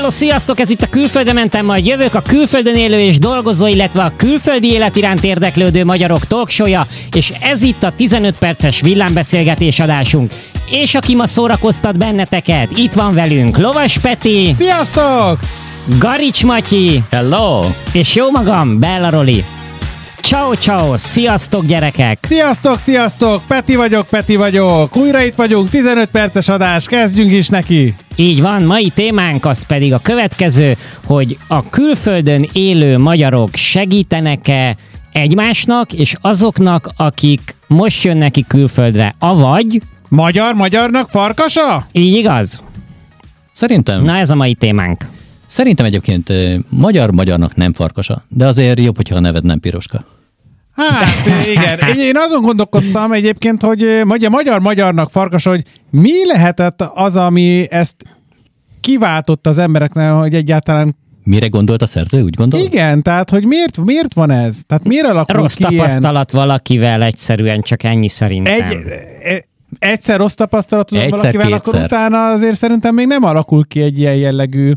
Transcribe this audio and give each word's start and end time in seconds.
Hello, 0.00 0.12
sziasztok! 0.12 0.60
Ez 0.60 0.70
itt 0.70 0.82
a 0.82 0.86
Külföldön 0.86 1.34
mentem, 1.34 1.64
majd 1.64 1.86
jövök 1.86 2.14
a 2.14 2.22
külföldön 2.22 2.74
élő 2.74 2.98
és 2.98 3.18
dolgozó, 3.18 3.66
illetve 3.66 4.02
a 4.02 4.12
külföldi 4.16 4.70
élet 4.70 4.96
iránt 4.96 5.24
érdeklődő 5.24 5.84
magyarok 5.84 6.26
talkshoja, 6.26 6.86
és 7.14 7.32
ez 7.40 7.62
itt 7.62 7.82
a 7.82 7.92
15 7.92 8.38
perces 8.38 8.80
villámbeszélgetés 8.80 9.80
adásunk. 9.80 10.32
És 10.70 10.94
aki 10.94 11.14
ma 11.14 11.26
szórakoztat 11.26 11.98
benneteket, 11.98 12.76
itt 12.76 12.92
van 12.92 13.14
velünk 13.14 13.58
Lovas 13.58 13.98
Peti, 13.98 14.54
Sziasztok! 14.56 15.38
Garics 15.98 16.44
Matyi, 16.44 17.02
Hello! 17.10 17.64
és 17.92 18.14
jó 18.14 18.30
magam, 18.30 18.78
Bella 18.78 19.10
Roli. 19.10 19.44
Ciao, 20.22 20.54
ciao, 20.56 20.96
sziasztok 20.96 21.64
gyerekek! 21.64 22.18
Sziasztok, 22.22 22.78
sziasztok! 22.78 23.42
Peti 23.46 23.76
vagyok, 23.76 24.06
Peti 24.06 24.36
vagyok! 24.36 24.96
Újra 24.96 25.22
itt 25.22 25.34
vagyunk, 25.34 25.68
15 25.68 26.08
perces 26.08 26.48
adás, 26.48 26.86
kezdjünk 26.86 27.32
is 27.32 27.48
neki! 27.48 27.94
Így 28.16 28.40
van, 28.40 28.62
mai 28.62 28.88
témánk 28.90 29.44
az 29.46 29.62
pedig 29.66 29.92
a 29.92 29.98
következő, 29.98 30.76
hogy 31.04 31.36
a 31.48 31.68
külföldön 31.68 32.48
élő 32.52 32.98
magyarok 32.98 33.54
segítenek-e 33.54 34.76
egymásnak 35.12 35.92
és 35.92 36.14
azoknak, 36.20 36.90
akik 36.96 37.54
most 37.66 38.04
jönnek 38.04 38.30
ki 38.30 38.44
külföldre, 38.48 39.14
avagy, 39.18 39.80
Magyar, 40.08 40.54
magyarnak 40.54 41.08
farkasa? 41.08 41.86
így 41.92 42.14
igaz? 42.14 42.62
Szerintem, 43.52 44.02
Na 44.02 44.16
ez 44.16 44.30
a 44.30 44.34
mai 44.34 44.54
témánk. 44.54 45.06
Szerintem 45.50 45.86
egyébként 45.86 46.28
ö, 46.30 46.54
magyar 46.68 47.10
magyarnak 47.10 47.54
nem 47.54 47.72
farkasa, 47.72 48.24
de 48.28 48.46
azért 48.46 48.80
jobb, 48.80 48.96
hogyha 48.96 49.16
a 49.16 49.20
neved 49.20 49.44
nem 49.44 49.60
piroska. 49.60 50.04
Hát 50.74 51.26
igen, 51.54 51.78
én, 51.78 52.00
én 52.00 52.16
azon 52.16 52.42
gondolkoztam 52.42 53.12
egyébként, 53.12 53.62
hogy 53.62 53.82
ö, 53.82 54.04
magyar, 54.04 54.30
magyar 54.30 54.60
magyarnak 54.60 55.10
farkas, 55.10 55.44
hogy 55.44 55.62
mi 55.90 56.26
lehetett 56.26 56.82
az, 56.94 57.16
ami 57.16 57.66
ezt 57.70 57.94
kiváltott 58.80 59.46
az 59.46 59.58
embereknek, 59.58 60.12
hogy 60.12 60.34
egyáltalán 60.34 60.96
Mire 61.24 61.46
gondolt 61.48 61.82
a 61.82 61.86
szerző, 61.86 62.22
úgy 62.22 62.34
gondol? 62.34 62.60
igen, 62.60 63.02
tehát 63.02 63.30
hogy 63.30 63.44
miért, 63.44 63.76
miért 63.76 64.14
van 64.14 64.30
ez? 64.30 64.62
Tehát 64.66 64.86
miért 64.86 65.06
alakul 65.06 65.40
Rossz 65.40 65.54
ki 65.54 65.64
ilyen? 65.68 65.76
tapasztalat 65.76 66.30
valakivel 66.30 67.02
egyszerűen, 67.02 67.60
csak 67.60 67.82
ennyi 67.82 68.08
szerintem. 68.08 68.52
Egy, 68.54 68.76
e- 69.22 69.44
egyszer 69.78 70.18
rossz 70.18 70.32
tapasztalatod 70.34 70.98
Egyszer, 70.98 71.10
valakivel, 71.18 71.46
akkor 71.52 71.72
kétszer. 71.72 71.84
utána 71.84 72.28
azért 72.28 72.56
szerintem 72.56 72.94
még 72.94 73.06
nem 73.06 73.24
alakul 73.24 73.66
ki 73.66 73.80
egy 73.80 73.98
ilyen 73.98 74.14
jellegű 74.16 74.72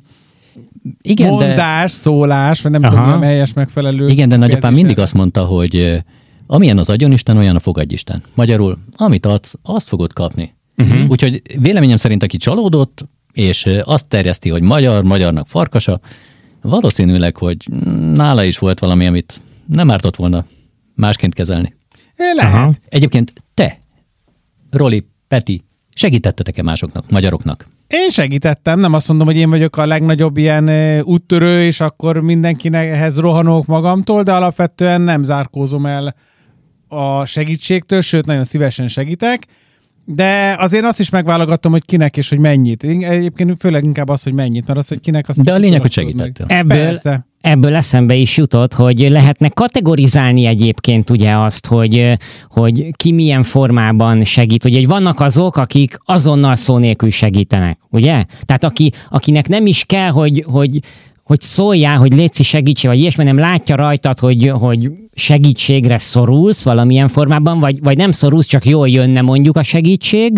Igen, 1.02 1.38
de, 1.38 1.46
mondás, 1.46 1.92
szólás, 1.92 2.62
vagy 2.62 2.72
nem 2.72 2.84
Aha. 2.84 2.96
tudom, 2.96 3.20
mi 3.20 3.26
a 3.26 3.28
helyes 3.28 3.54
megfelelő. 3.54 4.08
igen, 4.08 4.30
de 4.30 4.36
nagyapám 4.36 4.74
mindig 4.74 5.00
azt 5.00 5.14
mondta, 5.14 5.46
hogy 5.46 6.04
amilyen 6.48 6.78
az 6.78 6.90
agyonisten, 6.90 7.38
olyan 7.38 7.56
a 7.56 7.60
fogadjisten. 7.60 8.24
Magyarul, 8.34 8.78
amit 8.92 9.26
adsz, 9.26 9.54
azt 9.64 9.88
fogod 9.88 10.14
kapni. 10.14 10.54
Uh-huh. 10.78 11.10
Úgyhogy 11.10 11.42
véleményem 11.60 11.98
szerint, 11.98 12.24
aki 12.24 12.38
csalódott, 12.38 13.06
és 13.34 13.70
azt 13.84 14.06
terjeszti, 14.06 14.50
hogy 14.50 14.62
magyar, 14.62 15.04
magyarnak 15.04 15.48
farkasa, 15.48 16.00
valószínűleg, 16.62 17.38
hogy 17.38 17.68
nála 18.14 18.44
is 18.44 18.58
volt 18.58 18.80
valami, 18.80 19.06
amit 19.06 19.42
nem 19.66 19.92
ártott 19.92 20.16
volna 20.16 20.46
másként 20.96 21.34
kezelni. 21.34 21.74
Lehet. 22.36 22.54
Aha. 22.54 22.74
Egyébként 22.90 23.34
te, 23.54 23.80
Roli, 24.70 25.06
Peti, 25.28 25.64
segítettetek-e 25.94 26.64
másoknak, 26.64 27.10
magyaroknak? 27.10 27.68
Én 27.88 28.10
segítettem, 28.10 28.80
nem 28.80 28.94
azt 28.94 29.08
mondom, 29.08 29.28
hogy 29.28 29.36
én 29.36 29.50
vagyok 29.50 29.78
a 29.78 29.86
legnagyobb 29.86 30.38
ilyen 30.38 31.00
úttörő, 31.02 31.64
és 31.64 31.80
akkor 31.80 32.22
mindenkinek 32.22 32.88
ehhez 32.88 33.20
rohanok 33.20 33.66
magamtól, 33.66 34.24
de 34.24 34.34
alapvetően 34.34 35.02
nem 35.02 35.24
zárkózom 35.24 35.86
el 35.86 36.16
a 36.88 37.26
segítségtől, 37.26 38.02
sőt, 38.02 38.26
nagyon 38.26 38.44
szívesen 38.44 38.88
segítek, 38.88 39.48
de 40.06 40.56
azért 40.60 40.84
azt 40.84 41.00
is 41.00 41.10
megválogatom, 41.10 41.72
hogy 41.72 41.86
kinek 41.86 42.18
és 42.18 42.30
hogy 42.30 42.40
mennyit. 42.40 42.84
Én 42.84 43.04
Egyébként 43.04 43.56
főleg 43.60 43.84
inkább 43.84 44.10
az, 44.10 44.24
hogy 44.24 44.34
mennyit, 44.34 44.68
mert 44.68 44.80
az, 44.80 44.88
hogy 44.88 45.00
kinek 45.00 45.30
azt 45.30 45.42
De 45.42 45.54
a 45.54 45.58
lényeg, 45.58 45.82
hogy 45.82 45.92
segítettél. 45.92 46.46
Ebből, 46.50 46.78
Persze. 46.78 47.28
Ebből 47.44 47.76
eszembe 47.76 48.16
is 48.16 48.38
jutott, 48.38 48.74
hogy 48.74 49.10
lehetne 49.10 49.50
kategorizálni 49.50 50.46
egyébként 50.46 51.10
ugye 51.10 51.38
azt, 51.38 51.68
hogy, 51.68 52.18
hogy 52.50 52.92
ki 52.92 53.12
milyen 53.12 53.44
formában 53.44 54.24
segít. 54.24 54.66
Ugye 54.66 54.88
vannak 54.88 55.20
azok, 55.20 55.58
akik 55.58 55.98
azonnal 56.06 56.56
szó 56.56 56.78
nélkül 56.78 57.12
segítenek, 57.12 57.80
ugye? 57.90 58.24
Tehát 58.42 58.64
aki, 58.64 58.92
akinek 59.10 59.48
nem 59.48 59.66
is 59.66 59.84
kell, 59.86 60.10
hogy, 60.10 60.44
hogy 60.48 60.80
hogy 61.24 61.42
szóljál, 61.42 61.98
hogy 61.98 62.14
létszi 62.14 62.44
segítse, 62.44 62.88
vagy 62.88 63.00
ilyesmi, 63.00 63.24
nem 63.24 63.38
látja 63.38 63.76
rajtad, 63.76 64.20
hogy, 64.20 64.52
hogy 64.54 64.92
segítségre 65.14 65.98
szorulsz 65.98 66.64
valamilyen 66.64 67.08
formában, 67.08 67.60
vagy, 67.60 67.80
vagy 67.80 67.98
nem 67.98 68.12
szorulsz, 68.12 68.48
csak 68.48 68.66
jól 68.66 68.90
jönne 68.90 69.22
mondjuk 69.22 69.58
a 69.58 69.64
segítség, 69.64 70.38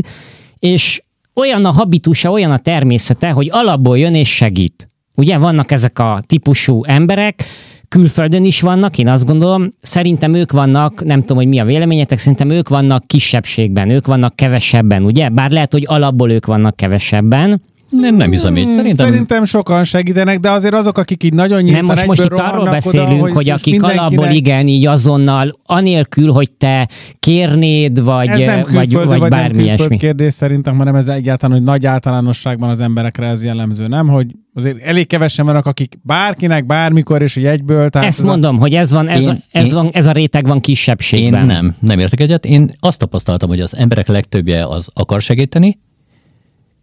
és 0.59 1.01
olyan 1.33 1.65
a 1.65 1.71
habitusa, 1.71 2.31
olyan 2.31 2.51
a 2.51 2.57
természete, 2.57 3.29
hogy 3.29 3.49
alapból 3.51 3.97
jön 3.97 4.15
és 4.15 4.35
segít. 4.35 4.87
Ugye 5.15 5.37
vannak 5.37 5.71
ezek 5.71 5.99
a 5.99 6.23
típusú 6.27 6.83
emberek, 6.83 7.43
külföldön 7.89 8.43
is 8.45 8.61
vannak, 8.61 8.97
én 8.97 9.07
azt 9.07 9.25
gondolom, 9.25 9.69
szerintem 9.81 10.33
ők 10.33 10.51
vannak, 10.51 11.03
nem 11.05 11.19
tudom, 11.19 11.37
hogy 11.37 11.47
mi 11.47 11.59
a 11.59 11.65
véleményetek, 11.65 12.17
szerintem 12.17 12.49
ők 12.49 12.69
vannak 12.69 13.07
kisebbségben, 13.07 13.89
ők 13.89 14.05
vannak 14.05 14.35
kevesebben, 14.35 15.03
ugye? 15.03 15.29
Bár 15.29 15.49
lehet, 15.49 15.71
hogy 15.71 15.83
alapból 15.87 16.31
ők 16.31 16.45
vannak 16.45 16.75
kevesebben. 16.75 17.61
Nem, 17.89 18.15
nem 18.15 18.31
hiszem 18.31 18.55
így. 18.57 18.67
Szerintem, 18.67 19.05
Szerintem 19.05 19.43
sokan 19.43 19.83
segítenek, 19.83 20.39
de 20.39 20.49
azért 20.51 20.73
azok, 20.73 20.97
akik 20.97 21.23
így 21.23 21.33
nagyon 21.33 21.61
nyíltan 21.61 21.83
Nem, 21.85 21.95
most, 21.95 22.05
most 22.07 22.23
itt 22.23 22.39
arról 22.39 22.65
beszélünk, 22.69 23.11
oda, 23.11 23.21
hogy, 23.21 23.31
hogy 23.31 23.49
akik 23.49 23.83
alapból 23.83 24.05
mindenkinek- 24.07 24.35
igen, 24.35 24.67
így 24.67 24.85
azonnal, 24.85 25.51
anélkül, 25.65 26.31
hogy 26.31 26.51
te 26.51 26.87
kérnéd, 27.19 28.03
vagy, 28.03 28.27
Ez 28.27 28.39
nem 28.39 28.65
vagy, 28.71 28.93
vagy, 28.93 29.19
vagy 29.19 29.29
bármi 29.29 29.55
nem 29.55 29.65
ilyesmi. 29.65 29.97
kérdés 29.97 30.33
szerintem, 30.33 30.77
hanem 30.77 30.95
ez 30.95 31.07
egyáltalán, 31.07 31.57
hogy 31.57 31.65
nagy 31.65 31.85
általánosságban 31.85 32.69
az 32.69 32.79
emberekre 32.79 33.27
ez 33.27 33.43
jellemző, 33.43 33.87
nem? 33.87 34.07
Hogy 34.07 34.27
azért 34.57 34.81
elég 34.81 35.07
kevesen 35.07 35.45
vannak, 35.45 35.65
akik 35.65 35.99
bárkinek, 36.03 36.65
bármikor 36.65 37.21
és 37.21 37.33
hogy 37.33 37.45
egyből. 37.45 37.89
Tehát 37.89 38.07
Ezt 38.07 38.19
ez 38.19 38.25
a- 38.25 38.27
mondom, 38.29 38.57
hogy 38.57 38.73
ez 38.73 38.91
van, 38.91 39.07
ez, 39.07 39.19
Én- 39.19 39.25
van, 39.25 39.43
ez, 39.51 39.67
én- 39.67 39.73
van, 39.73 39.89
ez 39.91 40.05
a 40.07 40.11
réteg 40.11 40.45
van 40.45 40.55
én 40.55 40.61
kisebbségben. 40.61 41.45
nem, 41.45 41.75
nem 41.79 41.99
értek 41.99 42.19
egyet. 42.19 42.45
Én 42.45 42.71
azt 42.79 42.99
tapasztaltam, 42.99 43.49
hogy 43.49 43.59
az 43.59 43.75
emberek 43.75 44.07
legtöbbje 44.07 44.65
az 44.65 44.89
akar 44.93 45.21
segíteni, 45.21 45.79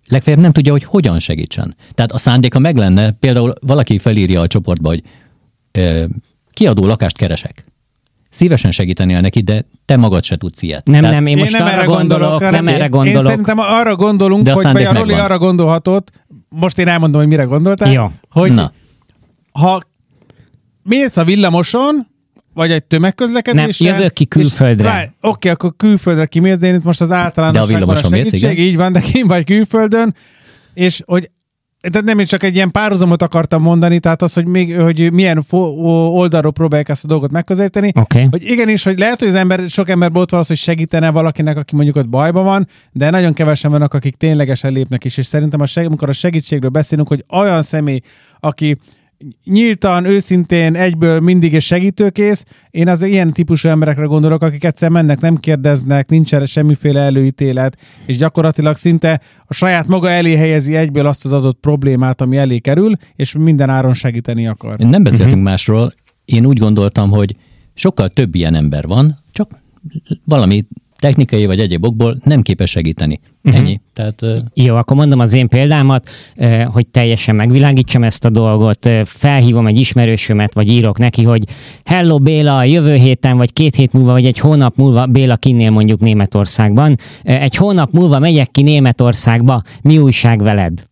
legfeljebb 0.08 0.42
nem 0.42 0.52
tudja, 0.52 0.72
hogy 0.72 0.84
hogyan 0.84 1.18
segítsen. 1.18 1.76
Tehát 1.92 2.12
a 2.12 2.18
szándéka 2.18 2.58
meg 2.58 2.76
lenne, 2.76 3.10
például 3.10 3.54
valaki 3.60 3.98
felírja 3.98 4.40
a 4.40 4.46
csoportba, 4.46 4.88
hogy 4.88 5.02
ö, 5.72 6.04
kiadó 6.52 6.86
lakást 6.86 7.16
keresek. 7.16 7.64
Szívesen 8.32 8.70
segítenél 8.70 9.20
neki, 9.20 9.40
de 9.40 9.64
te 9.84 9.96
magad 9.96 10.24
se 10.24 10.36
tudsz 10.36 10.62
ilyet. 10.62 10.86
Nem, 10.86 11.00
Tehát 11.00 11.14
nem, 11.14 11.26
én 11.26 11.36
most 11.36 11.52
nem 11.52 11.62
arra 11.66 11.72
erre 11.72 11.84
gondolok, 11.84 12.32
hanem 12.32 12.64
nem 12.64 12.74
erre 12.74 12.84
Én 12.84 12.90
gondolok. 12.90 13.22
szerintem 13.22 13.58
arra 13.58 13.96
gondolunk, 13.96 14.42
De 14.44 14.52
a 14.52 14.54
hogy 14.54 14.72
vagy 14.72 14.82
a 14.84 14.92
Roli 14.92 15.12
arra 15.14 15.38
gondolhatott, 15.38 16.10
most 16.48 16.78
én 16.78 16.88
elmondom, 16.88 17.20
hogy 17.20 17.30
mire 17.30 17.42
gondoltál, 17.44 17.92
Jó. 17.92 18.10
hogy 18.30 18.52
Na, 18.52 18.72
ha 19.52 19.80
mész 20.82 21.16
a 21.16 21.24
villamoson, 21.24 22.06
vagy 22.54 22.70
egy 22.70 22.84
tömegközlekedésen... 22.84 23.86
Nem, 23.86 23.96
jövök 23.96 24.12
ki 24.12 24.22
és- 24.22 24.28
külföldre. 24.28 24.84
várj, 24.88 25.08
Oké, 25.20 25.48
akkor 25.48 25.72
külföldre 25.76 26.26
kimész, 26.26 26.58
de 26.58 26.66
én 26.66 26.74
itt 26.74 26.82
most 26.84 27.00
az 27.00 27.10
általános 27.10 27.56
De 27.56 27.62
a 27.62 27.66
villamoson 27.66 28.10
mész, 28.10 28.32
igen? 28.32 28.56
Így 28.56 28.76
van, 28.76 28.92
de 28.92 29.00
kim 29.00 29.26
vagy 29.26 29.44
külföldön, 29.44 30.14
és 30.74 31.02
hogy 31.06 31.30
tehát 31.90 32.06
nem 32.06 32.18
én 32.18 32.26
csak 32.26 32.42
egy 32.42 32.54
ilyen 32.54 32.70
párhuzamot 32.70 33.22
akartam 33.22 33.62
mondani, 33.62 33.98
tehát 33.98 34.22
az, 34.22 34.32
hogy, 34.32 34.46
még, 34.46 34.80
hogy 34.80 35.12
milyen 35.12 35.44
oldalról 35.50 36.52
próbálják 36.52 36.88
ezt 36.88 37.04
a 37.04 37.08
dolgot 37.08 37.30
megközelíteni, 37.30 37.92
Oké. 37.94 38.26
hogy 38.30 38.42
igenis, 38.42 38.84
hogy 38.84 38.98
lehet, 38.98 39.18
hogy 39.18 39.28
az 39.28 39.34
ember, 39.34 39.68
sok 39.68 39.88
emberből 39.88 40.22
ott 40.22 40.30
van 40.30 40.40
az, 40.40 40.46
hogy 40.46 40.56
segítene 40.56 41.10
valakinek, 41.10 41.56
aki 41.56 41.74
mondjuk 41.74 41.96
ott 41.96 42.08
bajban 42.08 42.44
van, 42.44 42.68
de 42.92 43.10
nagyon 43.10 43.32
kevesen 43.32 43.70
vannak, 43.70 43.94
akik 43.94 44.16
ténylegesen 44.16 44.72
lépnek 44.72 45.04
is, 45.04 45.16
és 45.16 45.26
szerintem 45.26 45.60
a 45.60 45.66
seg- 45.66 45.86
amikor 45.86 46.08
a 46.08 46.12
segítségről 46.12 46.70
beszélünk, 46.70 47.08
hogy 47.08 47.24
olyan 47.28 47.62
személy, 47.62 48.00
aki 48.40 48.78
nyíltan, 49.44 50.04
őszintén, 50.04 50.74
egyből 50.74 51.20
mindig 51.20 51.52
és 51.52 51.64
segítőkész, 51.64 52.44
én 52.70 52.88
az 52.88 53.02
ilyen 53.02 53.30
típusú 53.30 53.68
emberekre 53.68 54.04
gondolok, 54.04 54.42
akik 54.42 54.64
egyszer 54.64 54.90
mennek, 54.90 55.20
nem 55.20 55.36
kérdeznek, 55.36 56.08
nincs 56.08 56.34
erre 56.34 56.46
semmiféle 56.46 57.00
előítélet, 57.00 57.76
és 58.06 58.16
gyakorlatilag 58.16 58.76
szinte 58.76 59.20
a 59.46 59.54
saját 59.54 59.86
maga 59.86 60.10
elé 60.10 60.36
helyezi 60.36 60.76
egyből 60.76 61.06
azt 61.06 61.24
az 61.24 61.32
adott 61.32 61.60
problémát, 61.60 62.20
ami 62.20 62.36
elé 62.36 62.58
kerül, 62.58 62.92
és 63.16 63.32
minden 63.32 63.70
áron 63.70 63.94
segíteni 63.94 64.46
akar. 64.46 64.78
nem 64.78 65.02
beszéltünk 65.02 65.30
uh-huh. 65.30 65.44
másról. 65.44 65.92
Én 66.24 66.46
úgy 66.46 66.58
gondoltam, 66.58 67.10
hogy 67.10 67.36
sokkal 67.74 68.08
több 68.08 68.34
ilyen 68.34 68.54
ember 68.54 68.86
van, 68.86 69.18
csak 69.30 69.62
valami 70.24 70.64
technikai 71.02 71.46
vagy 71.46 71.60
egyéb 71.60 71.84
okból 71.84 72.16
nem 72.24 72.42
képes 72.42 72.70
segíteni. 72.70 73.20
Uh-huh. 73.44 73.60
Ennyi. 73.60 73.80
Tehát 73.92 74.22
ö, 74.22 74.38
Jó, 74.54 74.76
akkor 74.76 74.96
mondom 74.96 75.18
az 75.18 75.34
én 75.34 75.48
példámat, 75.48 76.08
hogy 76.66 76.86
teljesen 76.86 77.34
megvilágítsam 77.34 78.02
ezt 78.04 78.24
a 78.24 78.30
dolgot. 78.30 78.88
Felhívom 79.04 79.66
egy 79.66 79.78
ismerősömet, 79.78 80.54
vagy 80.54 80.68
írok 80.68 80.98
neki, 80.98 81.22
hogy 81.22 81.44
Hello 81.84 82.18
Béla, 82.18 82.64
jövő 82.64 82.94
héten, 82.94 83.36
vagy 83.36 83.52
két 83.52 83.74
hét 83.74 83.92
múlva, 83.92 84.12
vagy 84.12 84.26
egy 84.26 84.38
hónap 84.38 84.76
múlva, 84.76 85.06
Béla 85.06 85.36
kinnél 85.36 85.70
mondjuk 85.70 86.00
Németországban, 86.00 86.96
egy 87.22 87.54
hónap 87.54 87.90
múlva 87.92 88.18
megyek 88.18 88.50
ki 88.50 88.62
Németországba, 88.62 89.62
mi 89.82 89.98
újság 89.98 90.42
veled? 90.42 90.86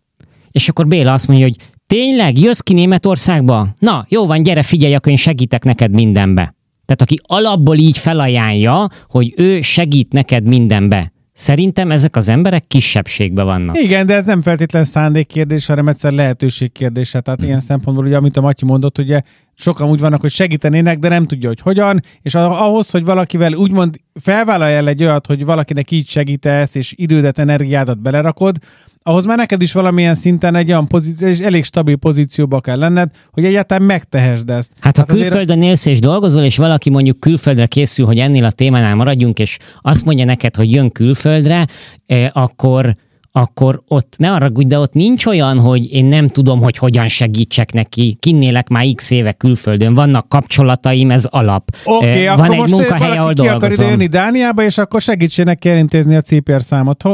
És 0.51 0.69
akkor 0.69 0.87
Béla 0.87 1.13
azt 1.13 1.29
mondja, 1.29 1.47
hogy 1.47 1.57
tényleg, 1.87 2.39
jössz 2.39 2.61
ki 2.61 2.73
Németországba? 2.73 3.69
Na, 3.79 4.07
jó 4.09 4.27
van, 4.27 4.43
gyere, 4.43 4.63
figyelj, 4.63 4.95
akkor 4.95 5.13
én 5.13 5.19
segítek 5.19 5.65
neked 5.65 5.93
mindenbe. 5.93 6.55
Tehát 6.91 7.03
aki 7.03 7.21
alapból 7.23 7.77
így 7.77 7.99
felajánlja, 7.99 8.89
hogy 9.09 9.33
ő 9.37 9.61
segít 9.61 10.13
neked 10.13 10.45
mindenbe, 10.45 11.13
Szerintem 11.33 11.91
ezek 11.91 12.17
az 12.17 12.29
emberek 12.29 12.65
kisebbségben 12.67 13.45
vannak. 13.45 13.83
Igen, 13.83 14.07
de 14.07 14.15
ez 14.15 14.25
nem 14.25 14.43
feltétlen 14.43 14.85
szándék 14.85 15.27
kérdés, 15.27 15.67
hanem 15.67 15.89
egyszer 15.89 16.13
lehetőség 16.13 16.73
kérdése. 16.73 17.21
Tehát 17.21 17.43
mm. 17.43 17.47
ilyen 17.47 17.61
szempontból, 17.61 18.07
ugye, 18.07 18.17
amit 18.17 18.37
a 18.37 18.41
Matyi 18.41 18.65
mondott, 18.65 18.99
ugye 18.99 19.21
sokan 19.61 19.89
úgy 19.89 20.01
vannak, 20.01 20.21
hogy 20.21 20.31
segítenének, 20.31 20.99
de 20.99 21.09
nem 21.09 21.27
tudja, 21.27 21.49
hogy 21.49 21.61
hogyan, 21.61 22.03
és 22.23 22.35
ahhoz, 22.35 22.91
hogy 22.91 23.05
valakivel 23.05 23.53
úgymond 23.53 23.97
felvállalja 24.21 24.77
el 24.77 24.89
egy 24.89 25.03
olyat, 25.03 25.27
hogy 25.27 25.45
valakinek 25.45 25.91
így 25.91 26.09
segítesz, 26.09 26.75
és 26.75 26.93
idődet, 26.97 27.39
energiádat 27.39 28.03
belerakod, 28.03 28.57
ahhoz 29.03 29.25
már 29.25 29.37
neked 29.37 29.63
is 29.63 29.73
valamilyen 29.73 30.15
szinten 30.15 30.55
egy 30.55 30.69
olyan 30.69 30.87
pozíció, 30.87 31.29
és 31.29 31.39
elég 31.39 31.65
stabil 31.65 31.97
pozícióba 31.97 32.61
kell 32.61 32.79
lenned, 32.79 33.11
hogy 33.31 33.45
egyáltalán 33.45 33.83
megtehesd 33.83 34.51
ezt. 34.51 34.73
Hát 34.81 34.97
ha 34.97 35.05
hát 35.07 35.17
külföldön 35.17 35.57
azért... 35.57 35.71
élsz 35.71 35.87
és 35.87 35.99
dolgozol, 35.99 36.43
és 36.43 36.57
valaki 36.57 36.91
mondjuk 36.91 37.21
külföldre 37.21 37.67
készül, 37.67 38.07
hogy 38.07 38.19
ennél 38.19 38.45
a 38.45 38.51
témánál 38.51 38.95
maradjunk, 38.95 39.39
és 39.39 39.59
azt 39.81 40.05
mondja 40.05 40.25
neked, 40.25 40.57
hogy 40.57 40.73
jön 40.73 40.91
külföldre, 40.91 41.67
eh, 42.07 42.31
akkor 42.33 42.97
akkor 43.33 43.83
ott 43.89 44.15
ne 44.19 44.33
arra 44.33 44.49
de 44.49 44.79
ott 44.79 44.93
nincs 44.93 45.27
olyan, 45.27 45.59
hogy 45.59 45.93
én 45.93 46.05
nem 46.05 46.29
tudom, 46.29 46.61
hogy 46.61 46.77
hogyan 46.77 47.09
segítsek 47.09 47.73
neki, 47.73 48.17
kinnélek 48.21 48.69
már 48.69 48.85
x 48.95 49.11
éve 49.11 49.33
külföldön, 49.33 49.95
vannak 49.95 50.29
kapcsolataim, 50.29 51.11
ez 51.11 51.25
alap. 51.25 51.77
Oké, 51.85 52.07
okay, 52.07 52.27
Van 52.27 52.39
akkor 52.39 52.53
egy 52.53 52.59
most 52.59 52.73
munkahely, 52.73 53.17
ahol 53.17 53.33
ki 53.35 53.49
akar 53.49 53.73
ide 53.73 53.85
jönni 53.89 54.07
Dániába, 54.07 54.63
és 54.63 54.79
akkor 54.79 55.01
segítsenek 55.01 55.59
kell 55.59 55.77
intézni 55.77 56.17
a 56.17 56.21
CPR 56.21 56.63
számot. 56.63 57.05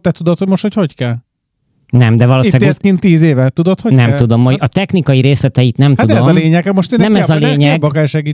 Te 0.00 0.10
tudod, 0.10 0.38
hogy 0.38 0.48
most 0.48 0.62
hogy 0.62 0.74
hogy 0.74 0.94
kell? 0.94 1.16
Nem, 1.90 2.16
de 2.16 2.26
valószínűleg... 2.26 2.70
Itt 2.70 2.80
kint 2.80 3.00
tíz 3.00 3.22
éve, 3.22 3.48
tudod, 3.48 3.80
hogy 3.80 3.92
Nem 3.92 4.08
kell? 4.08 4.16
tudom, 4.16 4.44
hogy 4.44 4.56
a 4.60 4.66
technikai 4.66 5.20
részleteit 5.20 5.76
nem 5.76 5.94
hát 5.96 6.06
tudom. 6.06 6.22
ez 6.22 6.24
a 6.28 6.32
lényeg, 6.32 6.72
most 6.72 6.96
nem 6.96 7.14
ez 7.14 7.30
a 7.30 7.34
lényeg. 7.34 7.84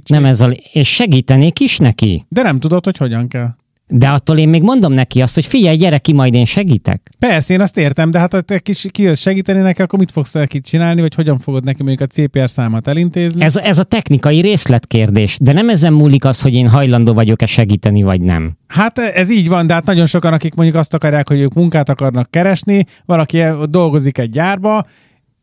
Nem 0.06 0.24
ez 0.24 0.40
a 0.40 0.50
És 0.72 0.88
segítenék 0.88 1.60
is 1.60 1.78
neki. 1.78 2.24
De 2.28 2.42
nem 2.42 2.58
tudod, 2.58 2.84
hogy 2.84 2.96
hogyan 2.96 3.28
kell. 3.28 3.54
De 3.94 4.08
attól 4.08 4.38
én 4.38 4.48
még 4.48 4.62
mondom 4.62 4.92
neki 4.92 5.20
azt, 5.20 5.34
hogy 5.34 5.46
figyelj, 5.46 5.76
gyere 5.76 5.98
ki, 5.98 6.12
majd 6.12 6.34
én 6.34 6.44
segítek. 6.44 7.10
Persze, 7.18 7.54
én 7.54 7.60
azt 7.60 7.78
értem, 7.78 8.10
de 8.10 8.18
hát 8.18 8.32
ha 8.32 8.40
te 8.40 8.58
kis, 8.58 8.86
kijössz 8.90 9.20
segíteni 9.20 9.60
neki, 9.60 9.82
akkor 9.82 9.98
mit 9.98 10.10
fogsz 10.10 10.32
neki 10.32 10.60
csinálni, 10.60 11.00
vagy 11.00 11.14
hogyan 11.14 11.38
fogod 11.38 11.64
neki 11.64 11.82
mondjuk 11.82 12.10
a 12.10 12.12
CPR 12.12 12.50
számát 12.50 12.86
elintézni? 12.86 13.42
Ez, 13.42 13.56
ez 13.56 13.78
a 13.78 13.82
technikai 13.82 14.40
részletkérdés, 14.40 15.36
de 15.40 15.52
nem 15.52 15.68
ezen 15.68 15.92
múlik 15.92 16.24
az, 16.24 16.40
hogy 16.40 16.54
én 16.54 16.68
hajlandó 16.68 17.12
vagyok-e 17.12 17.46
segíteni, 17.46 18.02
vagy 18.02 18.20
nem. 18.20 18.56
Hát 18.66 18.98
ez 18.98 19.30
így 19.30 19.48
van, 19.48 19.66
de 19.66 19.72
hát 19.74 19.84
nagyon 19.84 20.06
sokan, 20.06 20.32
akik 20.32 20.54
mondjuk 20.54 20.78
azt 20.78 20.94
akarják, 20.94 21.28
hogy 21.28 21.40
ők 21.40 21.54
munkát 21.54 21.88
akarnak 21.88 22.30
keresni, 22.30 22.86
valaki 23.04 23.42
dolgozik 23.68 24.18
egy 24.18 24.30
gyárba, 24.30 24.86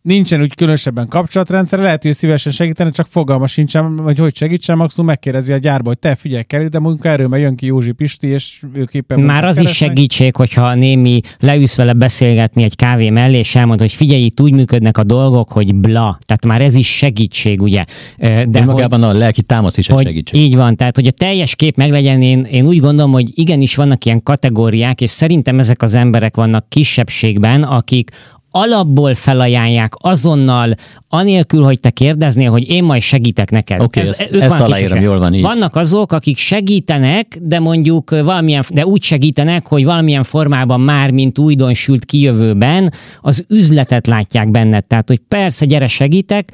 nincsen 0.01 0.41
úgy 0.41 0.55
különösebben 0.55 1.07
kapcsolatrendszer, 1.07 1.79
lehet, 1.79 2.03
hogy 2.03 2.13
szívesen 2.13 2.51
segíteni, 2.51 2.91
csak 2.91 3.07
fogalma 3.07 3.47
sincsen, 3.47 3.99
hogy 3.99 4.19
hogy 4.19 4.35
segítsen, 4.35 4.77
maximum 4.77 5.07
megkérdezi 5.07 5.53
a 5.53 5.57
gyárba, 5.57 5.87
hogy 5.87 5.99
te 5.99 6.15
figyelj 6.15 6.43
kell, 6.43 6.63
de 6.67 6.79
munkaerő, 6.79 7.27
mert 7.27 7.43
jön 7.43 7.55
ki 7.55 7.65
Józsi 7.65 7.91
Pisti, 7.91 8.27
és 8.27 8.63
ők 8.73 8.93
éppen 8.93 9.19
Már 9.19 9.45
az 9.45 9.57
is 9.57 9.71
segítség, 9.71 10.35
hogyha 10.35 10.73
némi 10.73 11.19
leülsz 11.39 11.75
vele 11.75 11.93
beszélgetni 11.93 12.63
egy 12.63 12.75
kávé 12.75 13.09
mellé, 13.09 13.37
és 13.37 13.55
elmond, 13.55 13.79
hogy 13.79 13.93
figyelj, 13.93 14.23
itt 14.23 14.41
úgy 14.41 14.53
működnek 14.53 14.97
a 14.97 15.03
dolgok, 15.03 15.51
hogy 15.51 15.75
bla. 15.75 16.19
Tehát 16.25 16.45
már 16.45 16.61
ez 16.61 16.75
is 16.75 16.87
segítség, 16.87 17.61
ugye. 17.61 17.85
De, 18.17 18.45
de 18.45 18.63
magában 18.63 19.03
hogy, 19.03 19.15
a 19.15 19.19
lelki 19.19 19.41
támasz 19.41 19.77
is 19.77 19.89
egy 19.89 20.01
segítség. 20.03 20.41
Így 20.41 20.55
van, 20.55 20.75
tehát 20.75 20.95
hogy 20.95 21.07
a 21.07 21.11
teljes 21.11 21.55
kép 21.55 21.75
meglegyen, 21.75 22.21
én, 22.21 22.43
én 22.43 22.65
úgy 22.65 22.79
gondolom, 22.79 23.11
hogy 23.11 23.31
igenis 23.33 23.75
vannak 23.75 24.05
ilyen 24.05 24.23
kategóriák, 24.23 25.01
és 25.01 25.09
szerintem 25.09 25.59
ezek 25.59 25.81
az 25.81 25.95
emberek 25.95 26.35
vannak 26.35 26.69
kisebbségben, 26.69 27.63
akik 27.63 28.11
alapból 28.51 29.15
felajánlják 29.15 29.93
azonnal, 29.97 30.75
anélkül, 31.09 31.63
hogy 31.63 31.79
te 31.79 31.89
kérdeznél, 31.89 32.51
hogy 32.51 32.69
én 32.69 32.83
majd 32.83 33.01
segítek 33.01 33.51
neked. 33.51 33.81
Oké, 33.81 33.99
okay, 33.99 34.11
ez, 34.11 34.41
ezt 34.41 34.59
aláírom, 34.59 35.01
jól 35.01 35.19
van 35.19 35.33
így. 35.33 35.41
Vannak 35.41 35.75
azok, 35.75 36.11
akik 36.11 36.37
segítenek, 36.37 37.37
de 37.41 37.59
mondjuk 37.59 38.09
valamilyen, 38.09 38.63
de 38.73 38.85
úgy 38.85 39.03
segítenek, 39.03 39.67
hogy 39.67 39.85
valamilyen 39.85 40.23
formában 40.23 40.81
már, 40.81 41.11
mint 41.11 41.39
újdonsült 41.39 42.05
kijövőben, 42.05 42.93
az 43.21 43.45
üzletet 43.47 44.07
látják 44.07 44.51
benned. 44.51 44.85
Tehát, 44.85 45.07
hogy 45.07 45.21
persze, 45.27 45.65
gyere 45.65 45.87
segítek, 45.87 46.51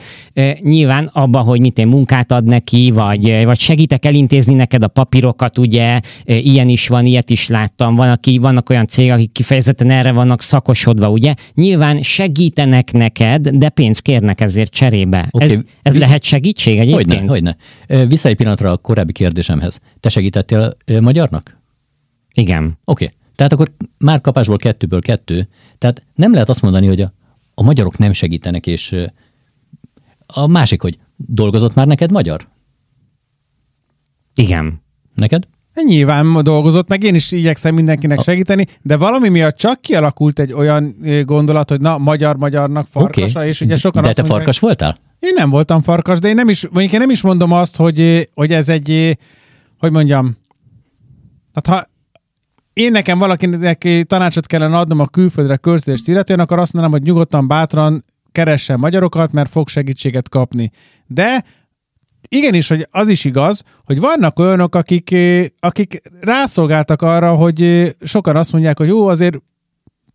nyilván 0.62 1.09
abba, 1.13 1.39
hogy 1.39 1.59
mit 1.59 1.77
én 1.77 1.88
munkát 1.88 2.31
ad 2.31 2.45
neki, 2.45 2.91
vagy, 2.94 3.45
vagy 3.45 3.59
segítek 3.59 4.06
elintézni 4.06 4.53
neked 4.53 4.83
a 4.83 4.88
papírokat, 4.88 5.57
ugye, 5.57 6.00
ilyen 6.25 6.68
is 6.68 6.88
van, 6.88 7.06
ilyet 7.06 7.30
is 7.30 7.48
láttam. 7.48 7.95
Van, 7.95 8.09
aki, 8.09 8.38
vannak 8.38 8.69
olyan 8.69 8.88
cégek, 8.88 9.13
akik 9.13 9.31
kifejezetten 9.31 9.89
erre 9.89 10.12
vannak 10.12 10.41
szakosodva, 10.41 11.09
ugye. 11.09 11.33
Nyilván 11.53 11.85
nyilván 11.86 12.04
segítenek 12.04 12.92
neked, 12.92 13.50
de 13.50 13.70
pénzt 13.70 14.02
kérnek 14.02 14.42
ezért 14.42 14.74
cserébe. 14.74 15.28
Okay. 15.32 15.50
Ez, 15.50 15.58
ez 15.82 15.98
lehet 15.98 16.24
segítség 16.24 16.80
egyébként? 16.80 17.30
Hogyne, 17.30 17.56
hogyne. 17.88 18.06
Vissza 18.08 18.30
egy 18.30 18.36
pillanatra 18.36 18.72
a 18.72 18.78
korábbi 18.78 19.12
kérdésemhez. 19.12 19.82
Te 20.00 20.10
segítettél 20.10 20.78
magyarnak? 21.00 21.58
Igen. 22.34 22.64
Oké. 22.64 23.04
Okay. 23.04 23.18
Tehát 23.36 23.54
akkor 23.54 23.72
már 23.98 24.22
kapásból 24.22 24.58
kettőből 24.58 25.02
kettő. 25.02 25.48
Tehát 25.78 26.04
nem 26.16 26.34
lehet 26.34 26.50
azt 26.50 26.62
mondani, 26.62 26.88
hogy 26.88 27.02
a, 27.02 27.14
a 27.54 27.64
magyarok 27.64 27.98
nem 27.98 28.14
segítenek, 28.14 28.68
és 28.68 28.96
a 30.26 30.48
másik, 30.48 30.82
hogy 30.82 30.98
dolgozott 31.16 31.74
már 31.74 31.88
neked 31.88 32.12
magyar? 32.12 32.48
Igen. 34.36 34.82
Neked? 35.14 35.48
Nyilván 35.83 36.44
dolgozott, 36.44 36.88
meg 36.88 37.04
én 37.04 37.16
is 37.16 37.31
igyekszem 37.31 37.74
mindenkinek 37.74 38.22
segíteni, 38.22 38.68
de 38.81 38.98
valami 38.98 39.30
miatt 39.30 39.57
csak 39.57 39.81
kialakult 39.81 40.39
egy 40.39 40.54
olyan 40.54 40.95
gondolat, 41.25 41.69
hogy 41.69 41.81
na, 41.81 41.98
magyar-magyarnak 41.98 42.88
farkasa, 42.92 43.39
okay. 43.39 43.48
és 43.48 43.62
ugye 43.62 43.77
sokan 43.77 44.04
De 44.04 44.13
te 44.13 44.22
mondják, 44.22 44.38
farkas 44.38 44.60
voltál? 44.60 44.98
Én 45.19 45.33
nem 45.36 45.50
voltam 45.50 45.81
farkas, 45.81 46.19
de 46.19 46.27
én 46.27 46.36
nem 46.36 46.50
is, 46.50 46.68
mondjuk 46.68 46.94
én 46.94 47.00
nem 47.00 47.10
is 47.10 47.22
mondom 47.22 47.51
azt, 47.51 47.75
hogy, 47.75 48.30
hogy 48.33 48.51
ez 48.51 48.69
egy, 48.69 49.18
hogy 49.77 49.92
mondjam, 49.92 50.38
tehát 51.54 51.81
ha 51.81 51.89
én 52.74 52.92
nekem 52.92 53.19
valakinek 53.19 54.04
tanácsot 54.07 54.45
kellene 54.45 54.77
adnom 54.77 55.00
a 55.00 55.07
külföldre 55.07 55.57
körzést 55.57 56.07
illetően, 56.07 56.39
akkor 56.39 56.60
azt 56.60 56.74
mondanám, 56.74 56.98
hogy 57.00 57.07
nyugodtan, 57.07 57.48
bátran 57.48 58.06
keressen 58.31 58.80
magyarokat, 58.80 59.31
mert 59.31 59.50
fog 59.50 59.68
segítséget 59.68 60.30
kapni. 60.30 60.72
De 61.07 61.44
igenis, 62.27 62.68
hogy 62.68 62.88
az 62.92 63.10
is 63.10 63.25
igaz, 63.25 63.63
hogy 63.83 64.00
vannak 64.00 64.39
olyanok, 64.39 64.75
akik, 64.75 65.12
eh, 65.12 65.45
akik 65.60 66.01
rászolgáltak 66.19 67.01
arra, 67.01 67.36
hogy 67.36 67.62
eh, 67.62 67.89
sokan 68.01 68.36
azt 68.36 68.51
mondják, 68.51 68.77
hogy 68.77 68.88
jó, 68.88 69.07
azért 69.07 69.38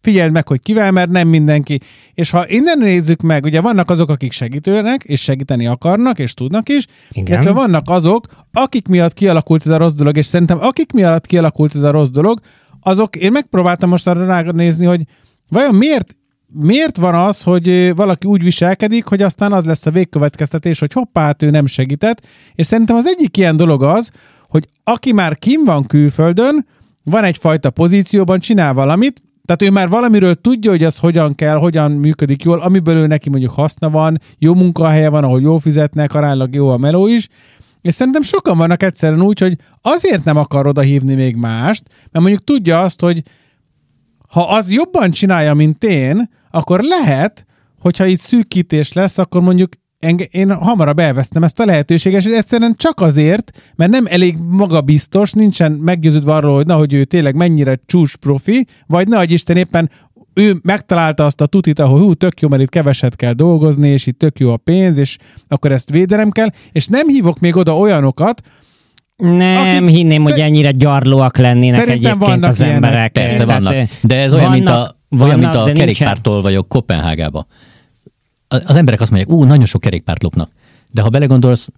figyeld 0.01 0.33
meg, 0.33 0.49
hogy 0.49 0.61
kivel, 0.61 0.91
mert 0.91 1.11
nem 1.11 1.29
mindenki. 1.29 1.81
És 2.15 2.31
ha 2.31 2.49
innen 2.49 2.79
nézzük 2.79 3.21
meg, 3.21 3.45
ugye 3.45 3.61
vannak 3.61 3.91
azok, 3.91 4.09
akik 4.11 4.33
segítőnek, 4.33 5.03
és 5.03 5.23
segíteni 5.23 5.67
akarnak, 5.67 6.19
és 6.19 6.35
tudnak 6.35 6.69
is, 6.69 6.87
illetve 7.11 7.53
vannak 7.53 7.89
azok, 7.89 8.27
akik 8.53 8.89
miatt 8.89 9.15
kialakult 9.15 9.67
ez 9.67 9.73
a 9.73 9.77
rossz 9.77 9.93
dolog, 9.93 10.17
és 10.17 10.27
szerintem 10.27 10.59
akik 10.61 10.93
miatt 10.93 11.27
kialakult 11.27 11.75
ez 11.75 11.83
a 11.83 11.91
rossz 11.91 12.09
dolog, 12.09 12.41
azok, 12.81 13.17
én 13.17 13.33
megpróbáltam 13.33 13.89
most 13.89 14.07
arra 14.07 14.27
ránézni, 14.27 14.87
hogy 14.87 15.03
vajon 15.49 15.75
miért 15.75 16.17
miért 16.53 16.97
van 16.97 17.15
az, 17.15 17.43
hogy 17.43 17.95
valaki 17.95 18.27
úgy 18.27 18.43
viselkedik, 18.43 19.05
hogy 19.05 19.23
aztán 19.23 19.53
az 19.53 19.65
lesz 19.65 19.87
a 19.87 19.91
végkövetkeztetés, 19.91 20.79
hogy 20.79 20.93
hoppá, 20.93 21.25
hát 21.25 21.43
ő 21.43 21.51
nem 21.51 21.67
segített, 21.67 22.27
és 22.55 22.67
szerintem 22.67 22.97
az 22.97 23.07
egyik 23.07 23.37
ilyen 23.37 23.57
dolog 23.57 23.83
az, 23.83 24.11
hogy 24.49 24.69
aki 24.85 25.13
már 25.13 25.39
kim 25.39 25.65
van 25.65 25.87
külföldön, 25.87 26.67
van 27.05 27.25
egyfajta 27.25 27.71
pozícióban, 27.71 28.41
csinál 28.41 28.75
valamit, 28.75 29.23
tehát 29.45 29.63
ő 29.63 29.71
már 29.75 29.89
valamiről 29.89 30.35
tudja, 30.35 30.71
hogy 30.71 30.85
az 30.85 30.99
hogyan 30.99 31.35
kell, 31.35 31.57
hogyan 31.57 31.91
működik 31.91 32.43
jól, 32.43 32.61
amiből 32.61 32.97
ő 32.97 33.07
neki 33.07 33.31
mondjuk 33.31 33.53
haszna 33.53 33.91
van, 33.91 34.21
jó 34.39 34.55
munkahelye 34.55 35.09
van, 35.09 35.25
ahol 35.25 35.41
jól 35.41 35.61
fizetnek, 35.61 36.15
aránylag 36.15 36.55
jó 36.55 36.69
a 36.69 36.77
meló 36.77 37.07
is, 37.07 37.29
és 37.81 37.95
szerintem 37.95 38.23
sokan 38.23 38.59
vannak 38.59 38.83
egyszerűen 38.83 39.23
úgy, 39.23 39.39
hogy 39.39 39.57
azért 39.83 40.25
nem 40.25 40.37
akar 40.37 40.67
oda 40.67 40.81
hívni 40.81 41.15
még 41.15 41.37
mást, 41.37 41.83
mert 41.89 42.25
mondjuk 42.25 42.45
tudja 42.45 42.81
azt, 42.81 43.01
hogy 43.01 43.23
ha 44.29 44.43
az 44.49 44.73
jobban 44.73 45.11
csinálja, 45.11 45.55
mint 45.55 45.85
én, 45.85 46.29
akkor 46.51 46.81
lehet, 46.83 47.47
hogyha 47.81 48.07
itt 48.07 48.21
szűkítés 48.21 48.93
lesz, 48.93 49.19
akkor 49.19 49.41
mondjuk 49.41 49.73
enge, 49.99 50.25
én 50.25 50.53
hamarabb 50.53 50.99
elvesztem 50.99 51.43
ezt 51.43 51.61
a 51.61 51.65
lehetőséget, 51.65 52.25
és 52.25 52.33
egyszerűen 52.33 52.75
csak 52.77 53.01
azért, 53.01 53.73
mert 53.77 53.91
nem 53.91 54.05
elég 54.09 54.37
magabiztos, 54.49 55.33
nincsen 55.33 55.73
meggyőződve 55.73 56.35
arról, 56.35 56.55
hogy 56.55 56.67
na, 56.67 56.77
hogy 56.77 56.93
ő 56.93 57.05
tényleg 57.05 57.35
mennyire 57.35 57.79
csúcs 57.87 58.17
profi, 58.17 58.67
vagy 58.87 59.09
ne, 59.09 59.19
hogy 59.19 59.31
Isten 59.31 59.57
éppen 59.57 59.91
ő 60.35 60.57
megtalálta 60.63 61.25
azt 61.25 61.41
a 61.41 61.47
tutit, 61.47 61.79
ahol 61.79 62.01
hú, 62.01 62.15
tök 62.15 62.41
jó, 62.41 62.49
mert 62.49 62.63
itt 62.63 62.69
keveset 62.69 63.17
kell 63.17 63.33
dolgozni, 63.33 63.89
és 63.89 64.07
itt 64.07 64.19
tök 64.19 64.39
jó 64.39 64.53
a 64.53 64.57
pénz, 64.57 64.97
és 64.97 65.17
akkor 65.49 65.73
ezt 65.73 65.91
védelem 65.91 66.31
kell, 66.31 66.49
és 66.73 66.87
nem 66.87 67.09
hívok 67.09 67.41
még 67.41 67.57
oda 67.57 67.77
olyanokat, 67.77 68.41
nem 69.17 69.57
Akik 69.57 69.89
hinném, 69.89 70.23
hogy 70.23 70.41
ennyire 70.41 70.71
gyarlóak 70.71 71.39
lennének 71.39 71.89
egyébként 71.89 72.45
az 72.45 72.61
ilyenek. 72.61 72.77
emberek. 72.77 73.13
Persze 73.13 73.45
vannak, 73.45 73.75
de 74.03 74.17
ez 74.17 74.33
olyan, 74.33 74.45
vannak, 74.45 74.57
mint 74.57 74.69
a, 74.69 74.73
vannak, 74.73 75.00
olyan, 75.19 75.39
mint 75.39 75.55
a 75.55 75.73
kerékpártól 75.73 76.43
vagyok 76.43 76.69
Kopenhágába. 76.69 77.47
Az 78.49 78.77
emberek 78.77 79.01
azt 79.01 79.11
mondják, 79.11 79.33
ú, 79.33 79.45
nagyon 79.45 79.67
sok 79.67 79.81
kerékpárt 79.81 80.23
lopnak. 80.23 80.51
De 80.91 81.03
ha 81.03 81.09
belegondolsz, 81.09 81.69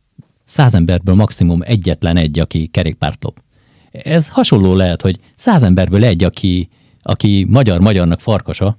száz 0.44 0.74
emberből 0.74 1.14
maximum 1.14 1.60
egyetlen 1.64 2.16
egy, 2.16 2.38
aki 2.38 2.66
kerékpárt 2.66 3.24
lop. 3.24 3.42
Ez 3.90 4.28
hasonló 4.28 4.74
lehet, 4.74 5.02
hogy 5.02 5.18
száz 5.36 5.62
emberből 5.62 6.04
egy, 6.04 6.24
aki, 6.24 6.68
aki 7.02 7.46
magyar-magyarnak 7.48 8.20
farkasa, 8.20 8.76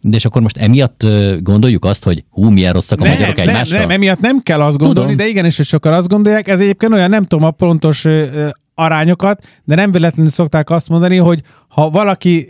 de 0.00 0.16
és 0.16 0.24
akkor 0.24 0.42
most 0.42 0.56
emiatt 0.56 1.06
gondoljuk 1.40 1.84
azt, 1.84 2.04
hogy 2.04 2.24
hú, 2.30 2.50
milyen 2.50 2.72
rosszak 2.72 3.00
a 3.00 3.04
nem, 3.04 3.12
magyarok 3.12 3.38
egymással? 3.38 3.78
Nem, 3.78 3.88
nem, 3.88 3.96
emiatt 3.96 4.20
nem 4.20 4.42
kell 4.42 4.60
azt 4.60 4.78
gondolni, 4.78 5.10
Tudom. 5.10 5.26
de 5.26 5.30
igenis, 5.30 5.56
hogy 5.56 5.66
sokan 5.66 5.92
azt 5.92 6.08
gondolják. 6.08 6.48
Ez 6.48 6.60
egyébként 6.60 6.92
olyan, 6.92 7.10
nem 7.10 7.22
tudom 7.22 7.44
a 7.44 7.50
pontos 7.50 8.06
arányokat, 8.74 9.44
de 9.64 9.74
nem 9.74 9.90
véletlenül 9.90 10.30
szokták 10.30 10.70
azt 10.70 10.88
mondani, 10.88 11.16
hogy 11.16 11.42
ha 11.68 11.90
valaki 11.90 12.46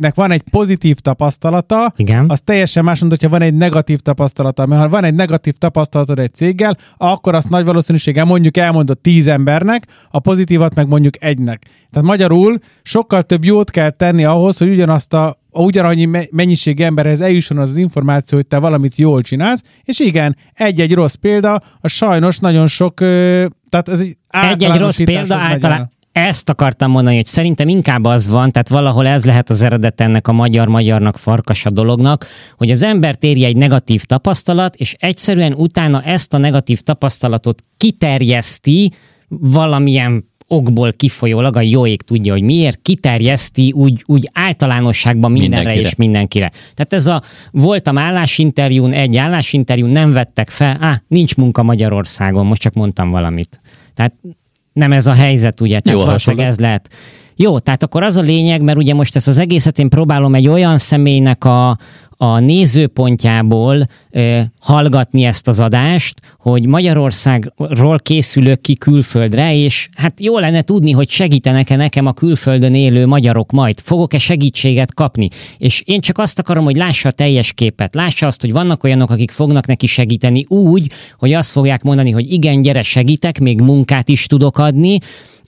nek 0.00 0.14
van 0.14 0.30
egy 0.30 0.42
pozitív 0.50 0.96
tapasztalata, 0.96 1.92
Igen. 1.96 2.24
az 2.28 2.40
teljesen 2.44 2.84
más, 2.84 3.00
mint 3.00 3.12
hogyha 3.12 3.28
van 3.28 3.42
egy 3.42 3.54
negatív 3.54 3.98
tapasztalata. 3.98 4.66
Mert 4.66 4.82
ha 4.82 4.88
van 4.88 5.04
egy 5.04 5.14
negatív 5.14 5.54
tapasztalatod 5.54 6.18
egy 6.18 6.34
céggel, 6.34 6.76
akkor 6.96 7.34
azt 7.34 7.48
nagy 7.48 7.64
valószínűséggel 7.64 8.24
mondjuk 8.24 8.56
elmondod 8.56 8.98
tíz 8.98 9.26
embernek, 9.26 9.86
a 10.10 10.18
pozitívat 10.18 10.74
meg 10.74 10.88
mondjuk 10.88 11.22
egynek. 11.22 11.66
Tehát 11.90 12.08
magyarul 12.08 12.58
sokkal 12.82 13.22
több 13.22 13.44
jót 13.44 13.70
kell 13.70 13.90
tenni 13.90 14.24
ahhoz, 14.24 14.58
hogy 14.58 14.68
ugyanazt 14.68 15.12
a 15.14 15.38
ugyanannyi 15.52 16.08
mennyiség 16.30 16.80
emberhez 16.80 17.20
eljusson 17.20 17.58
az, 17.58 17.70
az 17.70 17.76
információ, 17.76 18.38
hogy 18.38 18.46
te 18.46 18.58
valamit 18.58 18.96
jól 18.96 19.22
csinálsz, 19.22 19.62
és 19.82 19.98
igen, 19.98 20.36
egy-egy 20.52 20.94
rossz 20.94 21.14
példa, 21.14 21.62
a 21.80 21.88
sajnos 21.88 22.38
nagyon 22.38 22.66
sok, 22.66 22.94
tehát 23.68 23.88
ez 23.88 24.00
egy 24.00 24.16
Egy-egy 24.28 24.78
rossz 24.78 25.00
példa 25.04 25.34
általában 25.36 25.90
ezt 26.12 26.48
akartam 26.48 26.90
mondani, 26.90 27.16
hogy 27.16 27.24
szerintem 27.24 27.68
inkább 27.68 28.04
az 28.04 28.28
van, 28.28 28.50
tehát 28.50 28.68
valahol 28.68 29.06
ez 29.06 29.24
lehet 29.24 29.50
az 29.50 29.62
eredet 29.62 30.00
ennek 30.00 30.28
a 30.28 30.32
magyar-magyarnak 30.32 31.18
farkasa 31.18 31.70
dolognak, 31.70 32.26
hogy 32.56 32.70
az 32.70 32.82
ember 32.82 33.16
érje 33.20 33.46
egy 33.46 33.56
negatív 33.56 34.04
tapasztalat, 34.04 34.74
és 34.74 34.96
egyszerűen 34.98 35.52
utána 35.52 36.02
ezt 36.02 36.34
a 36.34 36.38
negatív 36.38 36.80
tapasztalatot 36.80 37.64
kiterjeszti 37.76 38.92
valamilyen 39.28 40.28
okból 40.52 40.92
kifolyólag, 40.92 41.56
a 41.56 41.60
jó 41.60 41.86
ég 41.86 42.02
tudja, 42.02 42.32
hogy 42.32 42.42
miért, 42.42 42.82
kiterjeszti 42.82 43.72
úgy, 43.72 44.04
úgy 44.06 44.30
általánosságban 44.32 45.32
mindenre 45.32 45.56
mindenkire. 45.56 45.88
és 45.88 45.96
mindenkire. 45.96 46.50
Tehát 46.74 46.92
ez 46.92 47.06
a 47.06 47.22
voltam 47.50 47.98
állásinterjún, 47.98 48.92
egy 48.92 49.16
állásinterjún, 49.16 49.90
nem 49.90 50.12
vettek 50.12 50.50
fel, 50.50 50.76
á, 50.80 51.02
nincs 51.08 51.34
munka 51.36 51.62
Magyarországon, 51.62 52.46
most 52.46 52.60
csak 52.60 52.74
mondtam 52.74 53.10
valamit. 53.10 53.60
Tehát 53.94 54.14
nem 54.80 54.92
ez 54.92 55.06
a 55.06 55.14
helyzet, 55.14 55.60
ugye? 55.60 55.80
Tehát 55.80 55.98
Jó, 55.98 56.04
valószínűleg 56.04 56.46
ez 56.46 56.58
lehet. 56.58 56.88
Jó, 57.42 57.58
tehát 57.58 57.82
akkor 57.82 58.02
az 58.02 58.16
a 58.16 58.20
lényeg, 58.20 58.62
mert 58.62 58.78
ugye 58.78 58.94
most 58.94 59.16
ezt 59.16 59.28
az 59.28 59.38
egészet 59.38 59.78
én 59.78 59.88
próbálom 59.88 60.34
egy 60.34 60.48
olyan 60.48 60.78
személynek 60.78 61.44
a, 61.44 61.78
a 62.16 62.38
nézőpontjából 62.38 63.86
e, 64.10 64.46
hallgatni 64.60 65.24
ezt 65.24 65.48
az 65.48 65.60
adást, 65.60 66.20
hogy 66.38 66.66
Magyarországról 66.66 67.98
készülök 67.98 68.60
ki 68.60 68.74
külföldre, 68.74 69.54
és 69.54 69.88
hát 69.96 70.20
jó 70.20 70.38
lenne 70.38 70.62
tudni, 70.62 70.90
hogy 70.90 71.08
segítenek-e 71.08 71.76
nekem 71.76 72.06
a 72.06 72.12
külföldön 72.12 72.74
élő 72.74 73.06
magyarok 73.06 73.50
majd, 73.50 73.80
fogok-e 73.80 74.18
segítséget 74.18 74.94
kapni. 74.94 75.28
És 75.58 75.82
én 75.86 76.00
csak 76.00 76.18
azt 76.18 76.38
akarom, 76.38 76.64
hogy 76.64 76.76
lássa 76.76 77.08
a 77.08 77.12
teljes 77.12 77.52
képet, 77.52 77.94
lássa 77.94 78.26
azt, 78.26 78.40
hogy 78.40 78.52
vannak 78.52 78.84
olyanok, 78.84 79.10
akik 79.10 79.30
fognak 79.30 79.66
neki 79.66 79.86
segíteni 79.86 80.44
úgy, 80.48 80.92
hogy 81.18 81.32
azt 81.32 81.50
fogják 81.50 81.82
mondani, 81.82 82.10
hogy 82.10 82.32
igen, 82.32 82.60
gyere, 82.60 82.82
segítek, 82.82 83.40
még 83.40 83.60
munkát 83.60 84.08
is 84.08 84.26
tudok 84.26 84.58
adni, 84.58 84.98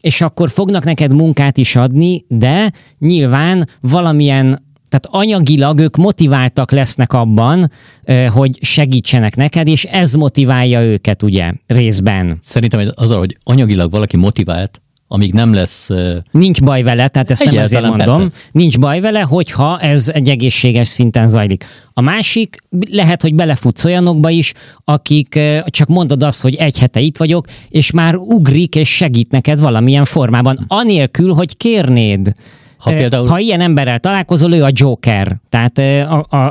és 0.02 0.20
akkor 0.20 0.50
fognak 0.50 0.84
neked 0.84 1.14
munkát 1.14 1.56
is 1.56 1.76
adni, 1.76 2.24
de 2.28 2.72
nyilván 2.98 3.68
valamilyen 3.80 4.70
tehát 4.88 5.24
anyagilag 5.24 5.78
ők 5.78 5.96
motiváltak 5.96 6.70
lesznek 6.70 7.12
abban, 7.12 7.70
hogy 8.28 8.58
segítsenek 8.60 9.36
neked, 9.36 9.66
és 9.66 9.84
ez 9.84 10.14
motiválja 10.14 10.82
őket, 10.82 11.22
ugye, 11.22 11.52
részben. 11.66 12.38
Szerintem 12.42 12.90
az, 12.94 13.10
hogy 13.10 13.38
anyagilag 13.42 13.90
valaki 13.90 14.16
motivált, 14.16 14.82
amíg 15.12 15.32
nem 15.32 15.52
lesz... 15.52 15.88
Nincs 16.30 16.62
baj 16.62 16.82
vele, 16.82 17.08
tehát 17.08 17.30
ezt 17.30 17.44
nem 17.44 17.58
ezért 17.58 17.86
mondom. 17.86 18.18
Persze. 18.18 18.36
Nincs 18.52 18.78
baj 18.78 19.00
vele, 19.00 19.20
hogyha 19.20 19.78
ez 19.78 20.08
egy 20.08 20.28
egészséges 20.28 20.88
szinten 20.88 21.28
zajlik. 21.28 21.64
A 21.92 22.00
másik 22.00 22.56
lehet, 22.90 23.22
hogy 23.22 23.34
belefutsz 23.34 23.84
olyanokba 23.84 24.30
is, 24.30 24.52
akik 24.84 25.38
csak 25.66 25.88
mondod 25.88 26.22
azt, 26.22 26.42
hogy 26.42 26.54
egy 26.54 26.78
hete 26.78 27.00
itt 27.00 27.16
vagyok, 27.16 27.46
és 27.68 27.90
már 27.90 28.16
ugrik 28.16 28.74
és 28.74 28.88
segít 28.88 29.30
neked 29.30 29.60
valamilyen 29.60 30.04
formában, 30.04 30.58
anélkül, 30.68 31.32
hogy 31.32 31.56
kérnéd. 31.56 32.32
Ha, 32.82 32.90
például... 32.90 33.26
ha 33.26 33.38
ilyen 33.38 33.60
emberrel 33.60 33.98
találkozol, 33.98 34.54
ő 34.54 34.62
a 34.62 34.70
Joker. 34.72 35.36
Tehát 35.48 35.78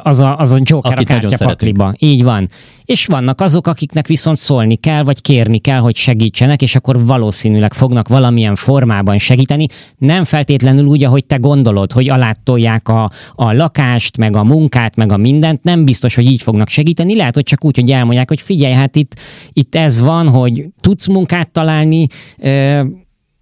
az 0.03 0.19
a, 0.19 0.37
az 0.37 0.51
a 0.51 0.57
Joker 0.61 0.91
Akit 0.91 1.09
a 1.09 1.13
kártyapakliba. 1.13 1.93
Így 1.97 2.23
van. 2.23 2.47
És 2.85 3.05
vannak 3.05 3.41
azok, 3.41 3.67
akiknek 3.67 4.07
viszont 4.07 4.37
szólni 4.37 4.75
kell, 4.75 5.03
vagy 5.03 5.21
kérni 5.21 5.57
kell, 5.57 5.79
hogy 5.79 5.95
segítsenek, 5.95 6.61
és 6.61 6.75
akkor 6.75 7.05
valószínűleg 7.05 7.73
fognak 7.73 8.07
valamilyen 8.07 8.55
formában 8.55 9.17
segíteni. 9.17 9.67
Nem 9.97 10.23
feltétlenül 10.23 10.85
úgy, 10.85 11.03
ahogy 11.03 11.25
te 11.25 11.35
gondolod, 11.35 11.91
hogy 11.91 12.09
alátolják 12.09 12.87
a, 12.87 13.11
a 13.35 13.53
lakást, 13.53 14.17
meg 14.17 14.35
a 14.35 14.43
munkát, 14.43 14.95
meg 14.95 15.11
a 15.11 15.17
mindent. 15.17 15.63
Nem 15.63 15.85
biztos, 15.85 16.15
hogy 16.15 16.25
így 16.25 16.41
fognak 16.41 16.67
segíteni. 16.67 17.15
Lehet, 17.15 17.35
hogy 17.35 17.43
csak 17.43 17.65
úgy, 17.65 17.75
hogy 17.75 17.91
elmondják, 17.91 18.29
hogy 18.29 18.41
figyelj, 18.41 18.73
hát 18.73 18.95
itt, 18.95 19.19
itt 19.53 19.75
ez 19.75 19.99
van, 19.99 20.27
hogy 20.27 20.65
tudsz 20.81 21.07
munkát 21.07 21.49
találni, 21.49 22.07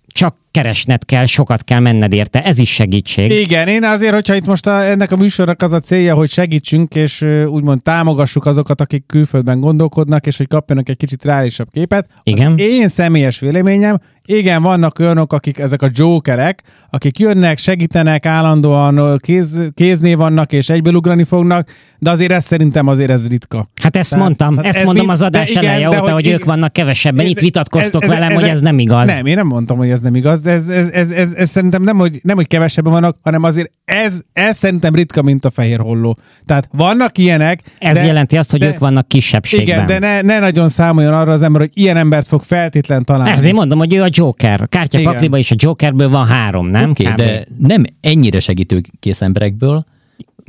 csak 0.08 0.36
keresned 0.52 1.06
kell, 1.06 1.26
sokat 1.26 1.64
kell 1.64 1.80
menned 1.80 2.14
érte, 2.14 2.44
ez 2.44 2.60
is 2.60 2.74
segítség. 2.74 3.32
Igen, 3.32 3.68
én 3.68 3.84
azért, 3.84 4.14
hogyha 4.14 4.36
itt 4.36 4.46
most 4.46 4.68
a, 4.68 4.86
ennek 4.86 5.12
a 5.12 5.16
műsornak 5.16 5.62
az 5.62 5.74
a 5.74 5.80
célja, 5.80 6.16
hogy 6.16 6.30
segítsünk, 6.30 6.96
és 6.96 7.26
úgymond 7.48 7.82
támogassuk 7.82 8.46
azokat, 8.46 8.82
akik 8.82 9.04
külföldben 9.08 9.60
gondolkodnak, 9.60 10.28
és 10.28 10.38
hogy 10.38 10.48
kapjanak 10.48 10.90
egy 10.90 10.98
kicsit 10.98 11.26
reálisabb 11.26 11.68
képet. 11.72 12.08
Igen. 12.24 12.52
Az 12.52 12.60
én 12.60 12.88
személyes 12.88 13.40
véleményem, 13.40 14.00
igen, 14.26 14.62
vannak 14.62 15.00
olyanok, 15.00 15.34
akik 15.34 15.60
ezek 15.60 15.82
a 15.82 15.90
jokerek, 15.94 16.62
akik 16.90 17.20
jönnek, 17.20 17.58
segítenek, 17.58 18.26
állandóan 18.26 19.18
kéz, 19.18 19.72
kéznél 19.74 20.18
vannak, 20.18 20.54
és 20.54 20.70
egyből 20.70 20.94
ugrani 20.94 21.24
fognak, 21.24 21.70
de 22.00 22.10
azért 22.10 22.32
ez 22.32 22.46
szerintem 22.46 22.88
azért 22.88 23.10
ez 23.10 23.28
ritka. 23.28 23.70
Hát 23.82 23.96
ezt 23.96 24.10
Tehát, 24.10 24.26
mondtam, 24.26 24.56
hát 24.56 24.66
ezt 24.66 24.78
ez 24.78 24.84
mondom 24.84 25.06
mind, 25.06 25.18
az 25.18 25.22
adás 25.22 25.50
igen, 25.50 25.64
eleje 25.64 25.88
óta, 25.88 26.00
hogy, 26.00 26.12
hogy 26.12 26.28
ők 26.28 26.44
vannak 26.44 26.74
kevesebben. 26.74 27.26
Itt 27.26 27.40
vitatkoztok 27.40 28.04
ez, 28.04 28.10
ez, 28.10 28.16
velem, 28.16 28.32
ez, 28.32 28.40
hogy 28.40 28.50
ez 28.50 28.62
nem 28.62 28.80
igaz. 28.80 29.08
Nem, 29.08 29.26
én 29.26 29.36
nem 29.36 29.48
mondtam, 29.48 29.78
hogy 29.78 29.90
ez 29.90 30.02
nem 30.02 30.16
igaz, 30.16 30.39
de 30.42 30.52
ez, 30.52 30.68
ez, 30.68 30.92
ez, 30.92 31.12
ez, 31.12 31.32
ez 31.32 31.50
szerintem 31.50 31.82
nem 31.82 31.98
hogy, 31.98 32.20
nem, 32.24 32.36
hogy 32.36 32.48
kevesebben 32.48 32.92
vannak, 32.92 33.18
hanem 33.22 33.44
azért 33.44 33.72
ez, 33.86 34.22
ez 34.34 34.58
szerintem 34.58 34.96
ritka, 34.96 35.22
mint 35.22 35.46
a 35.46 35.50
fehér 35.50 35.80
holló. 35.80 36.18
Tehát 36.46 36.70
vannak 36.72 37.18
ilyenek. 37.18 37.62
Ez 37.80 37.96
de, 37.96 38.06
jelenti 38.06 38.38
azt, 38.38 38.52
hogy 38.52 38.60
de, 38.60 38.68
ők 38.68 38.78
vannak 38.78 39.08
kisebbségben. 39.08 39.68
Igen, 39.68 39.86
de 39.86 40.00
ne, 40.00 40.22
ne 40.22 40.40
nagyon 40.40 40.70
számoljon 40.70 41.14
arra 41.14 41.32
az 41.32 41.42
ember, 41.42 41.62
hogy 41.62 41.72
ilyen 41.74 41.98
embert 41.98 42.28
fog 42.28 42.42
feltétlen 42.42 43.06
találni. 43.06 43.32
Ezért 43.32 43.56
mondom, 43.56 43.78
hogy 43.78 43.96
ő 43.96 44.02
a 44.02 44.08
Joker. 44.10 44.62
A 44.62 44.66
kártyapakliba 44.66 45.38
is 45.38 45.52
a 45.52 45.56
Jokerből 45.58 46.10
van 46.10 46.26
három, 46.26 46.68
nem? 46.68 46.90
Okay, 46.90 47.14
de 47.14 47.48
nem 47.58 47.84
ennyire 48.02 48.40
segítőkész 48.40 49.22
emberekből, 49.22 49.86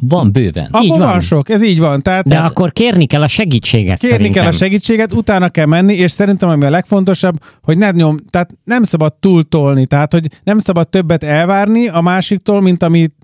van 0.00 0.32
bőven. 0.32 0.66
Abban 0.66 0.82
így 0.82 0.88
van. 0.88 0.98
van 0.98 1.20
sok, 1.20 1.48
ez 1.48 1.62
így 1.62 1.78
van. 1.78 2.02
Tehát, 2.02 2.24
De 2.24 2.30
tehát, 2.30 2.50
akkor 2.50 2.72
kérni 2.72 3.06
kell 3.06 3.22
a 3.22 3.28
segítséget 3.28 3.98
Kérni 3.98 4.16
szerintem. 4.16 4.42
kell 4.42 4.52
a 4.52 4.54
segítséget, 4.56 5.12
utána 5.12 5.48
kell 5.48 5.66
menni, 5.66 5.94
és 5.94 6.10
szerintem 6.10 6.48
ami 6.48 6.64
a 6.64 6.70
legfontosabb, 6.70 7.34
hogy 7.62 7.78
ne 7.78 7.90
nyom, 7.90 8.16
tehát 8.30 8.50
nem 8.64 8.82
szabad 8.82 9.14
túltolni, 9.20 9.86
tehát 9.86 10.12
hogy 10.12 10.26
nem 10.44 10.58
szabad 10.58 10.88
többet 10.88 11.24
elvárni 11.24 11.88
a 11.88 12.00
másiktól, 12.00 12.60
mint 12.60 12.82
amit 12.82 13.14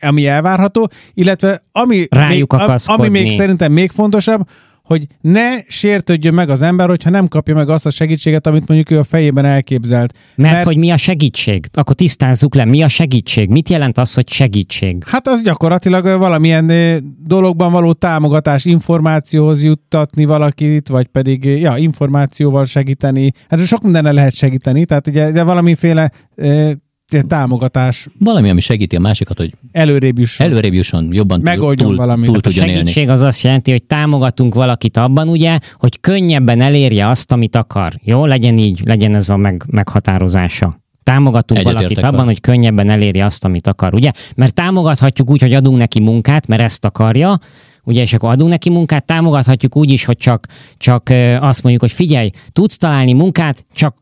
ami 0.00 0.26
elvárható, 0.26 0.90
illetve 1.14 1.60
ami, 1.72 2.06
Rájuk 2.10 2.56
még, 2.56 2.70
ami 2.84 3.08
még 3.08 3.38
szerintem 3.38 3.72
még 3.72 3.90
fontosabb, 3.90 4.48
hogy 4.86 5.06
ne 5.20 5.60
sértődjön 5.68 6.34
meg 6.34 6.48
az 6.48 6.62
ember, 6.62 6.88
hogyha 6.88 7.10
nem 7.10 7.28
kapja 7.28 7.54
meg 7.54 7.68
azt 7.68 7.86
a 7.86 7.90
segítséget, 7.90 8.46
amit 8.46 8.68
mondjuk 8.68 8.90
ő 8.90 8.98
a 8.98 9.04
fejében 9.04 9.44
elképzelt. 9.44 10.12
Mert, 10.34 10.52
Mert 10.52 10.66
hogy 10.66 10.76
mi 10.76 10.90
a 10.90 10.96
segítség? 10.96 11.66
Akkor 11.72 11.94
tisztázzuk 11.94 12.54
le, 12.54 12.64
mi 12.64 12.82
a 12.82 12.88
segítség? 12.88 13.48
Mit 13.48 13.68
jelent 13.68 13.98
az, 13.98 14.14
hogy 14.14 14.28
segítség? 14.28 15.04
Hát 15.06 15.28
az 15.28 15.42
gyakorlatilag 15.42 16.18
valamilyen 16.18 16.72
dologban 17.24 17.72
való 17.72 17.92
támogatás, 17.92 18.64
információhoz 18.64 19.64
juttatni 19.64 20.24
valakit, 20.24 20.88
vagy 20.88 21.06
pedig 21.06 21.44
ja, 21.44 21.76
információval 21.76 22.64
segíteni. 22.64 23.32
Hát 23.48 23.66
sok 23.66 23.82
mindenne 23.82 24.12
lehet 24.12 24.34
segíteni, 24.34 24.84
tehát 24.84 25.06
ugye 25.06 25.30
de 25.30 25.42
valamiféle 25.42 26.10
támogatás. 27.28 28.06
Valami, 28.18 28.48
ami 28.48 28.60
segíti 28.60 28.96
a 28.96 29.00
másikat, 29.00 29.36
hogy 29.36 29.54
előrébb 29.72 30.18
jusson, 30.18 30.46
előrébb 30.46 30.72
jusson 30.74 31.08
jobban 31.12 31.40
Megoldjon 31.40 31.88
túl, 31.88 31.96
valamit. 31.96 32.30
túl 32.30 32.40
tudjon 32.40 32.64
a 32.64 32.68
segítség 32.68 32.96
élni. 32.96 33.10
az 33.10 33.22
azt 33.22 33.42
jelenti, 33.42 33.70
hogy 33.70 33.82
támogatunk 33.82 34.54
valakit 34.54 34.96
abban, 34.96 35.28
ugye, 35.28 35.58
hogy 35.74 36.00
könnyebben 36.00 36.60
elérje 36.60 37.08
azt, 37.08 37.32
amit 37.32 37.56
akar. 37.56 37.92
Jó, 38.02 38.24
legyen 38.24 38.58
így, 38.58 38.80
legyen 38.84 39.14
ez 39.14 39.28
a 39.28 39.36
meg, 39.36 39.64
meghatározása. 39.66 40.80
Támogatunk 41.02 41.60
Egyet 41.60 41.72
valakit 41.72 41.98
abban, 41.98 42.14
van. 42.14 42.24
hogy 42.24 42.40
könnyebben 42.40 42.90
elérje 42.90 43.24
azt, 43.24 43.44
amit 43.44 43.66
akar, 43.66 43.94
ugye? 43.94 44.10
Mert 44.34 44.54
támogathatjuk 44.54 45.30
úgy, 45.30 45.40
hogy 45.40 45.52
adunk 45.52 45.76
neki 45.76 46.00
munkát, 46.00 46.46
mert 46.46 46.62
ezt 46.62 46.84
akarja, 46.84 47.38
ugye, 47.84 48.02
és 48.02 48.12
akkor 48.12 48.30
adunk 48.30 48.50
neki 48.50 48.70
munkát, 48.70 49.04
támogathatjuk 49.04 49.76
úgy 49.76 49.90
is, 49.90 50.04
hogy 50.04 50.16
csak, 50.16 50.46
csak 50.76 51.08
azt 51.40 51.62
mondjuk, 51.62 51.82
hogy 51.82 51.92
figyelj, 51.92 52.30
tudsz 52.52 52.76
találni 52.76 53.12
munkát, 53.12 53.64
csak 53.74 53.96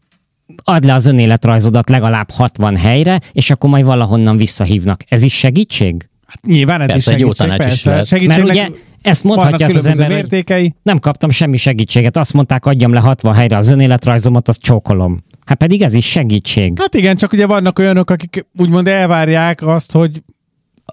add 0.64 0.86
le 0.86 0.94
az 0.94 1.06
önéletrajzodat 1.06 1.88
legalább 1.88 2.30
60 2.30 2.76
helyre, 2.76 3.20
és 3.32 3.50
akkor 3.50 3.70
majd 3.70 3.84
valahonnan 3.84 4.36
visszahívnak. 4.36 5.04
Ez 5.08 5.22
is 5.22 5.38
segítség? 5.38 6.08
Hát 6.26 6.46
nyilván 6.46 6.80
ez 6.80 6.86
persze, 6.86 6.96
is 6.96 7.04
segítség, 7.04 7.26
jó 7.26 7.32
tanács 7.32 7.82
persze. 7.84 8.16
Is 8.16 8.26
Mert 8.26 8.42
ugye 8.42 8.68
ezt 9.04 9.24
mondhatja 9.24 9.66
az, 9.66 9.76
az 9.76 9.86
ember, 9.86 10.08
mértékei. 10.08 10.62
hogy 10.62 10.72
nem 10.82 10.98
kaptam 10.98 11.30
semmi 11.30 11.56
segítséget. 11.56 12.16
Azt 12.16 12.32
mondták, 12.32 12.66
adjam 12.66 12.92
le 12.92 13.00
60 13.00 13.34
helyre 13.34 13.56
az 13.56 13.70
önéletrajzomat, 13.70 14.48
azt 14.48 14.60
csókolom. 14.60 15.24
Hát 15.44 15.58
pedig 15.58 15.82
ez 15.82 15.94
is 15.94 16.06
segítség. 16.06 16.78
Hát 16.78 16.94
igen, 16.94 17.16
csak 17.16 17.32
ugye 17.32 17.46
vannak 17.46 17.78
olyanok, 17.78 18.10
akik 18.10 18.46
úgymond 18.56 18.88
elvárják 18.88 19.62
azt, 19.62 19.92
hogy 19.92 20.22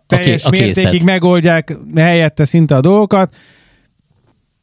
teljes 0.08 0.46
okay, 0.46 0.60
mértékig 0.60 1.02
okay, 1.02 1.04
megoldják 1.04 1.78
helyette 1.96 2.46
szinte 2.46 2.76
a 2.76 2.82
dolgokat. 2.82 3.36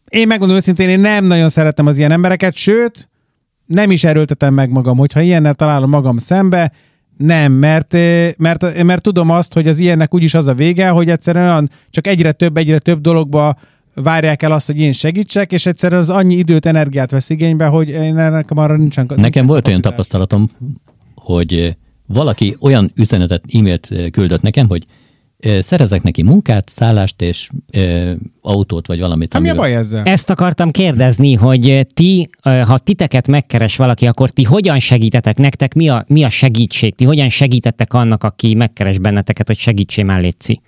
Én 0.08 0.26
megmondom 0.26 0.56
őszintén, 0.56 0.88
én 0.88 1.00
nem 1.00 1.24
nagyon 1.24 1.48
szeretem 1.48 1.86
az 1.86 1.98
ilyen 1.98 2.12
embereket, 2.12 2.54
sőt, 2.54 3.08
nem 3.68 3.90
is 3.90 4.04
erőltetem 4.04 4.54
meg 4.54 4.70
magam, 4.70 4.96
hogyha 4.96 5.20
ilyennel 5.20 5.54
találom 5.54 5.90
magam 5.90 6.18
szembe, 6.18 6.72
nem, 7.16 7.52
mert, 7.52 7.92
mert, 8.36 8.82
mert 8.82 9.02
tudom 9.02 9.30
azt, 9.30 9.54
hogy 9.54 9.68
az 9.68 9.78
ilyennek 9.78 10.14
úgyis 10.14 10.34
az 10.34 10.46
a 10.46 10.54
vége, 10.54 10.88
hogy 10.88 11.10
egyszerűen 11.10 11.44
olyan, 11.44 11.70
csak 11.90 12.06
egyre 12.06 12.32
több, 12.32 12.56
egyre 12.56 12.78
több 12.78 13.00
dologba 13.00 13.58
várják 13.94 14.42
el 14.42 14.52
azt, 14.52 14.66
hogy 14.66 14.78
én 14.78 14.92
segítsek, 14.92 15.52
és 15.52 15.66
egyszerűen 15.66 16.00
az 16.00 16.10
annyi 16.10 16.34
időt, 16.34 16.66
energiát 16.66 17.10
vesz 17.10 17.30
igénybe, 17.30 17.66
hogy 17.66 17.88
én 17.88 18.14
nekem 18.14 18.58
arra 18.58 18.76
nincsen. 18.76 19.04
Nekem 19.04 19.22
nincsen 19.22 19.46
volt 19.46 19.68
olyan 19.68 19.80
tapasztalatom, 19.80 20.50
hogy 21.14 21.76
valaki 22.06 22.56
olyan 22.60 22.90
üzenetet, 22.94 23.44
e-mailt 23.52 23.92
küldött 24.10 24.42
nekem, 24.42 24.68
hogy 24.68 24.86
szerezek 25.60 26.02
neki 26.02 26.22
munkát, 26.22 26.68
szállást 26.68 27.22
és 27.22 27.50
e, 27.70 28.14
autót, 28.40 28.86
vagy 28.86 29.00
valamit. 29.00 29.32
Hát 29.32 29.42
mi 29.42 29.48
a 29.48 29.54
baj 29.54 29.74
ezzel? 29.74 30.04
Ezt 30.04 30.30
akartam 30.30 30.70
kérdezni, 30.70 31.34
hogy 31.34 31.86
ti, 31.94 32.28
ha 32.42 32.78
titeket 32.78 33.28
megkeres 33.28 33.76
valaki, 33.76 34.06
akkor 34.06 34.30
ti 34.30 34.42
hogyan 34.42 34.78
segítetek 34.78 35.36
nektek? 35.36 35.74
Mi 35.74 35.88
a, 35.88 36.04
mi 36.08 36.24
a 36.24 36.28
segítség? 36.28 36.94
Ti 36.94 37.04
hogyan 37.04 37.28
segítettek 37.28 37.94
annak, 37.94 38.24
aki 38.24 38.54
megkeres 38.54 38.98
benneteket, 38.98 39.46
hogy 39.46 39.58
segítsé 39.58 40.02
már 40.02 40.20
létszi? 40.20 40.60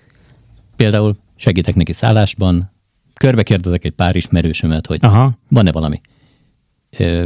Például 0.75 1.17
segítek 1.35 1.75
neki 1.75 1.93
szállásban, 1.93 2.71
körbe 3.13 3.43
kérdezek 3.43 3.85
egy 3.85 3.91
pár 3.91 4.15
ismerősömet, 4.15 4.87
hogy 4.87 4.99
Aha. 5.01 5.37
van-e 5.49 5.71
valami. 5.71 6.01
E, 6.89 7.23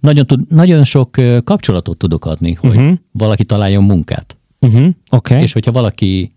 nagyon, 0.00 0.26
tud, 0.26 0.50
nagyon 0.50 0.84
sok 0.84 1.10
kapcsolatot 1.44 1.98
tudok 1.98 2.24
adni, 2.24 2.52
hogy 2.52 2.70
uh-huh. 2.70 2.98
valaki 3.12 3.44
találjon 3.44 3.84
munkát. 3.84 4.36
Uh-huh. 4.60 4.88
Okay. 5.10 5.42
És 5.42 5.52
hogyha 5.52 5.72
valaki 5.72 6.32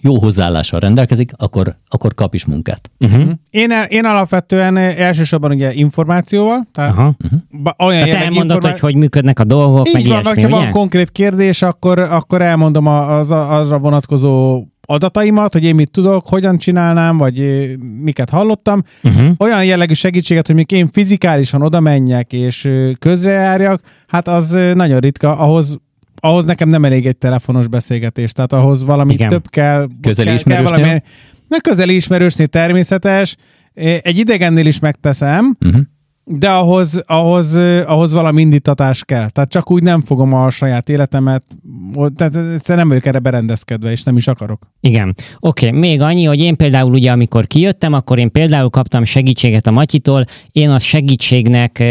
jó 0.00 0.18
hozzáállással 0.18 0.80
rendelkezik, 0.80 1.32
akkor, 1.36 1.76
akkor 1.88 2.14
kap 2.14 2.34
is 2.34 2.44
munkát. 2.44 2.90
Uh-huh. 2.98 3.28
Én, 3.50 3.70
én 3.88 4.04
alapvetően 4.04 4.76
elsősorban 4.76 5.50
ugye 5.50 5.72
információval, 5.72 6.66
tehát 6.72 6.90
uh-huh. 6.90 7.10
olyan 7.78 8.04
tehát 8.04 8.24
elmondod, 8.24 8.56
informá... 8.56 8.70
hogy 8.70 8.80
hogy 8.80 8.94
működnek 8.94 9.38
a 9.38 9.44
dolgok, 9.44 9.88
Így 9.88 9.94
meg 9.94 10.06
van, 10.06 10.20
ilyesmi, 10.22 10.42
ha 10.42 10.48
van 10.48 10.70
konkrét 10.70 11.10
kérdés, 11.10 11.62
akkor, 11.62 11.98
akkor 11.98 12.42
elmondom 12.42 12.86
az, 12.86 13.30
azra 13.30 13.78
vonatkozó 13.78 14.64
adataimat, 14.90 15.52
hogy 15.52 15.64
én 15.64 15.74
mit 15.74 15.90
tudok, 15.90 16.28
hogyan 16.28 16.58
csinálnám, 16.58 17.16
vagy 17.16 17.68
miket 18.02 18.30
hallottam. 18.30 18.82
Uh-huh. 19.02 19.30
Olyan 19.38 19.64
jellegű 19.64 19.92
segítséget, 19.92 20.46
hogy 20.46 20.56
még 20.56 20.72
én 20.72 20.88
fizikálisan 20.92 21.62
oda 21.62 21.80
menjek 21.80 22.32
és 22.32 22.68
közrejárjak, 22.98 23.80
hát 24.06 24.28
az 24.28 24.58
nagyon 24.74 24.98
ritka, 24.98 25.38
ahhoz 25.38 25.78
ahhoz 26.20 26.44
nekem 26.44 26.68
nem 26.68 26.84
elég 26.84 27.06
egy 27.06 27.16
telefonos 27.16 27.68
beszélgetés, 27.68 28.32
tehát 28.32 28.52
ahhoz 28.52 28.84
valami 28.84 29.12
Igen. 29.12 29.28
több 29.28 29.50
kell. 29.50 29.88
Közeli 30.00 30.36
kell, 30.42 30.62
valami, 30.62 31.02
közeli 31.62 31.94
ismerősnél 31.94 32.46
természetes, 32.46 33.36
egy 34.02 34.18
idegennél 34.18 34.66
is 34.66 34.78
megteszem, 34.78 35.56
uh-huh 35.60 35.82
de 36.30 36.50
ahhoz, 36.50 37.02
ahhoz, 37.06 37.54
ahhoz 37.86 38.12
valami 38.12 38.40
indítatás 38.40 39.04
kell. 39.04 39.30
Tehát 39.30 39.50
csak 39.50 39.70
úgy 39.70 39.82
nem 39.82 40.00
fogom 40.00 40.32
a 40.34 40.50
saját 40.50 40.88
életemet, 40.88 41.44
tehát 42.16 42.36
egyszerűen 42.36 42.78
nem 42.78 42.88
vagyok 42.88 43.06
erre 43.06 43.18
berendezkedve, 43.18 43.90
és 43.90 44.02
nem 44.02 44.16
is 44.16 44.26
akarok. 44.26 44.62
Igen. 44.80 45.14
Oké, 45.40 45.66
okay. 45.66 45.78
még 45.78 46.00
annyi, 46.00 46.24
hogy 46.24 46.40
én 46.40 46.56
például 46.56 46.92
ugye, 46.92 47.10
amikor 47.10 47.46
kijöttem, 47.46 47.92
akkor 47.92 48.18
én 48.18 48.30
például 48.30 48.70
kaptam 48.70 49.04
segítséget 49.04 49.66
a 49.66 49.70
Matyitól, 49.70 50.24
én 50.52 50.70
a 50.70 50.78
segítségnek 50.78 51.84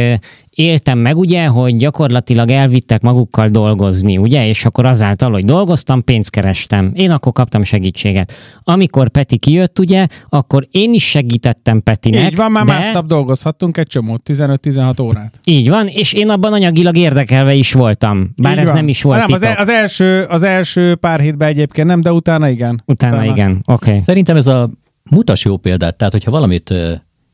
éltem 0.57 0.99
meg, 0.99 1.17
ugye, 1.17 1.45
hogy 1.45 1.75
gyakorlatilag 1.75 2.49
elvittek 2.49 3.01
magukkal 3.01 3.47
dolgozni, 3.47 4.17
ugye, 4.17 4.47
és 4.47 4.65
akkor 4.65 4.85
azáltal, 4.85 5.31
hogy 5.31 5.45
dolgoztam, 5.45 6.03
pénzt 6.03 6.29
kerestem. 6.29 6.91
Én 6.95 7.11
akkor 7.11 7.31
kaptam 7.31 7.63
segítséget. 7.63 8.33
Amikor 8.63 9.09
Peti 9.09 9.37
kijött, 9.37 9.79
ugye, 9.79 10.07
akkor 10.29 10.67
én 10.71 10.93
is 10.93 11.09
segítettem 11.09 11.81
Petinek. 11.81 12.31
Így 12.31 12.35
van, 12.35 12.51
már 12.51 12.65
de... 12.65 12.71
másnap 12.71 13.05
dolgozhattunk 13.05 13.77
egy 13.77 13.87
csomót, 13.87 14.21
15-16 14.25 15.01
órát. 15.01 15.39
Így 15.43 15.69
van, 15.69 15.87
és 15.87 16.13
én 16.13 16.29
abban 16.29 16.53
anyagilag 16.53 16.97
érdekelve 16.97 17.53
is 17.53 17.73
voltam, 17.73 18.29
bár 18.37 18.53
Így 18.53 18.59
ez 18.59 18.67
van. 18.67 18.75
nem 18.75 18.87
is 18.87 19.01
volt 19.01 19.19
nem, 19.19 19.31
az, 19.31 19.47
az, 19.57 19.69
első, 19.69 20.25
az 20.29 20.43
első 20.43 20.95
pár 20.95 21.19
hétben 21.19 21.47
egyébként 21.47 21.87
nem, 21.87 22.01
de 22.01 22.11
utána 22.11 22.49
igen. 22.49 22.83
Utána, 22.85 23.15
utána. 23.15 23.31
igen, 23.31 23.61
oké. 23.65 23.89
Okay. 23.89 23.99
Szerintem 23.99 24.35
ez 24.35 24.47
a 24.47 24.69
mutas 25.09 25.45
jó 25.45 25.57
példát, 25.57 25.95
tehát 25.95 26.13
hogyha 26.13 26.31
valamit 26.31 26.73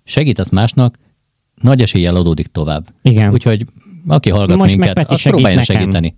segítesz 0.03 0.49
másnak, 0.49 0.95
nagy 1.63 1.81
eséllyel 1.81 2.15
adódik 2.15 2.47
tovább. 2.47 2.83
Igen. 3.01 3.31
Úgyhogy 3.31 3.65
aki 4.07 4.29
hallgat 4.29 4.57
Most 4.57 4.77
minket, 4.77 5.11
azt 5.11 5.23
próbáljon 5.23 5.59
nekem. 5.59 5.75
segíteni. 5.75 6.15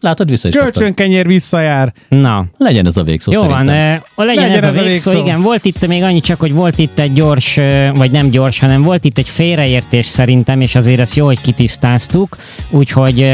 Látod, 0.00 0.30
vissza 0.30 0.48
is 0.48 0.54
Kölcsönkenyér 0.54 1.26
visszajár. 1.26 1.92
Na. 2.08 2.46
Legyen 2.56 2.86
ez 2.86 2.96
a 2.96 3.02
végszó 3.02 3.32
Jó 3.32 3.40
szerintem. 3.40 3.66
van, 4.14 4.26
legyen, 4.26 4.44
legyen 4.44 4.56
ez, 4.56 4.62
ez 4.62 4.70
a 4.70 4.82
végszó, 4.82 5.10
végszó. 5.10 5.26
Igen, 5.26 5.42
volt 5.42 5.64
itt 5.64 5.86
még 5.86 6.02
annyi 6.02 6.20
csak, 6.20 6.40
hogy 6.40 6.52
volt 6.52 6.78
itt 6.78 6.98
egy 6.98 7.12
gyors, 7.12 7.54
vagy 7.94 8.10
nem 8.10 8.30
gyors, 8.30 8.60
hanem 8.60 8.82
volt 8.82 9.04
itt 9.04 9.18
egy 9.18 9.28
félreértés 9.28 10.06
szerintem, 10.06 10.60
és 10.60 10.74
azért 10.74 11.00
ezt 11.00 11.14
jó, 11.14 11.26
hogy 11.26 11.40
kitisztáztuk. 11.40 12.36
Úgyhogy 12.70 13.28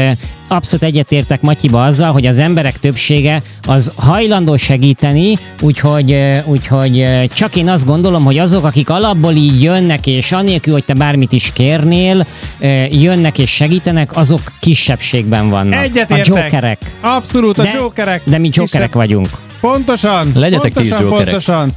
abszolút 0.47 0.85
egyetértek 0.85 1.41
Matyiba 1.41 1.85
azzal, 1.85 2.11
hogy 2.11 2.25
az 2.25 2.39
emberek 2.39 2.79
többsége 2.79 3.41
az 3.67 3.91
hajlandó 3.95 4.57
segíteni, 4.57 5.37
úgyhogy, 5.61 6.17
úgyhogy 6.45 7.07
csak 7.33 7.55
én 7.55 7.69
azt 7.69 7.85
gondolom, 7.85 8.23
hogy 8.23 8.37
azok, 8.37 8.63
akik 8.63 8.89
alapból 8.89 9.33
így 9.33 9.63
jönnek, 9.63 10.07
és 10.07 10.31
anélkül, 10.31 10.73
hogy 10.73 10.85
te 10.85 10.93
bármit 10.93 11.31
is 11.31 11.51
kérnél, 11.53 12.25
jönnek 12.89 13.37
és 13.37 13.49
segítenek, 13.49 14.17
azok 14.17 14.41
kisebbségben 14.59 15.49
vannak. 15.49 15.83
Egyetértek. 15.83 16.33
A 16.33 16.41
jokerek. 16.41 16.79
Abszolút, 17.01 17.57
a 17.57 17.63
de, 17.63 17.71
jokerek. 17.75 18.21
De 18.25 18.37
mi 18.37 18.49
jokerek 18.53 18.93
vagyunk. 18.93 19.27
Pontosan. 19.59 20.31
Legyetek 20.35 20.73
pontosan, 20.73 20.97
ti 20.97 21.03
is 21.03 21.09
jokerek. 21.09 21.23
Pontosan. 21.25 21.71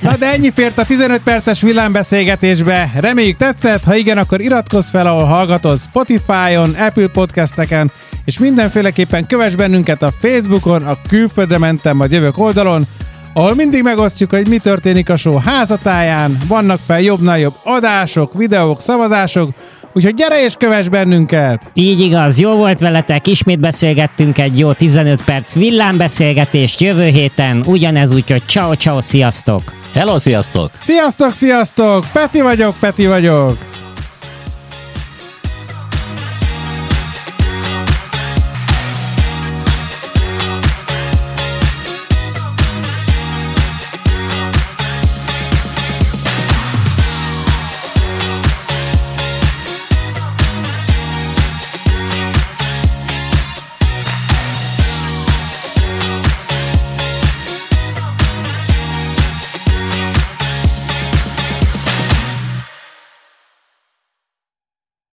Na 0.00 0.16
de 0.16 0.32
ennyi 0.32 0.50
fért 0.50 0.78
a 0.78 0.84
15 0.84 1.20
perces 1.22 1.60
villámbeszélgetésbe. 1.60 2.90
Reméljük 3.00 3.36
tetszett, 3.36 3.84
ha 3.84 3.94
igen, 3.94 4.18
akkor 4.18 4.40
iratkozz 4.40 4.88
fel, 4.88 5.06
ahol 5.06 5.24
hallgatod 5.24 5.78
Spotify-on, 5.78 6.74
Apple 6.74 7.08
podcasteken, 7.08 7.92
és 8.24 8.38
mindenféleképpen 8.38 9.26
kövess 9.26 9.54
bennünket 9.54 10.02
a 10.02 10.12
Facebookon, 10.20 10.82
a 10.82 10.98
Külföldre 11.08 11.58
mentem, 11.58 11.98
vagy 11.98 12.12
jövök 12.12 12.38
oldalon, 12.38 12.86
ahol 13.34 13.54
mindig 13.54 13.82
megosztjuk, 13.82 14.30
hogy 14.30 14.48
mi 14.48 14.58
történik 14.58 15.10
a 15.10 15.16
show 15.16 15.38
házatáján, 15.38 16.38
vannak 16.48 16.80
fel 16.86 17.00
jobbnál 17.00 17.38
jobb 17.38 17.54
adások, 17.64 18.34
videók, 18.34 18.80
szavazások, 18.80 19.50
Úgyhogy 19.92 20.14
gyere 20.14 20.44
és 20.44 20.54
kövess 20.58 20.88
bennünket! 20.88 21.70
Így 21.74 22.00
igaz, 22.00 22.40
jó 22.40 22.54
volt 22.54 22.80
veletek, 22.80 23.26
ismét 23.26 23.60
beszélgettünk 23.60 24.38
egy 24.38 24.58
jó 24.58 24.72
15 24.72 25.24
perc 25.24 25.54
villámbeszélgetést 25.54 26.80
jövő 26.80 27.06
héten, 27.06 27.62
ugyanez 27.66 28.14
úgyhogy 28.14 28.42
ciao 28.46 28.74
ciao, 28.74 29.00
sziasztok! 29.00 29.62
Hello, 29.94 30.18
sziasztok! 30.18 30.70
Sziasztok, 30.76 31.34
sziasztok! 31.34 32.04
Peti 32.12 32.40
vagyok, 32.40 32.74
Peti 32.80 33.06
vagyok! 33.06 33.71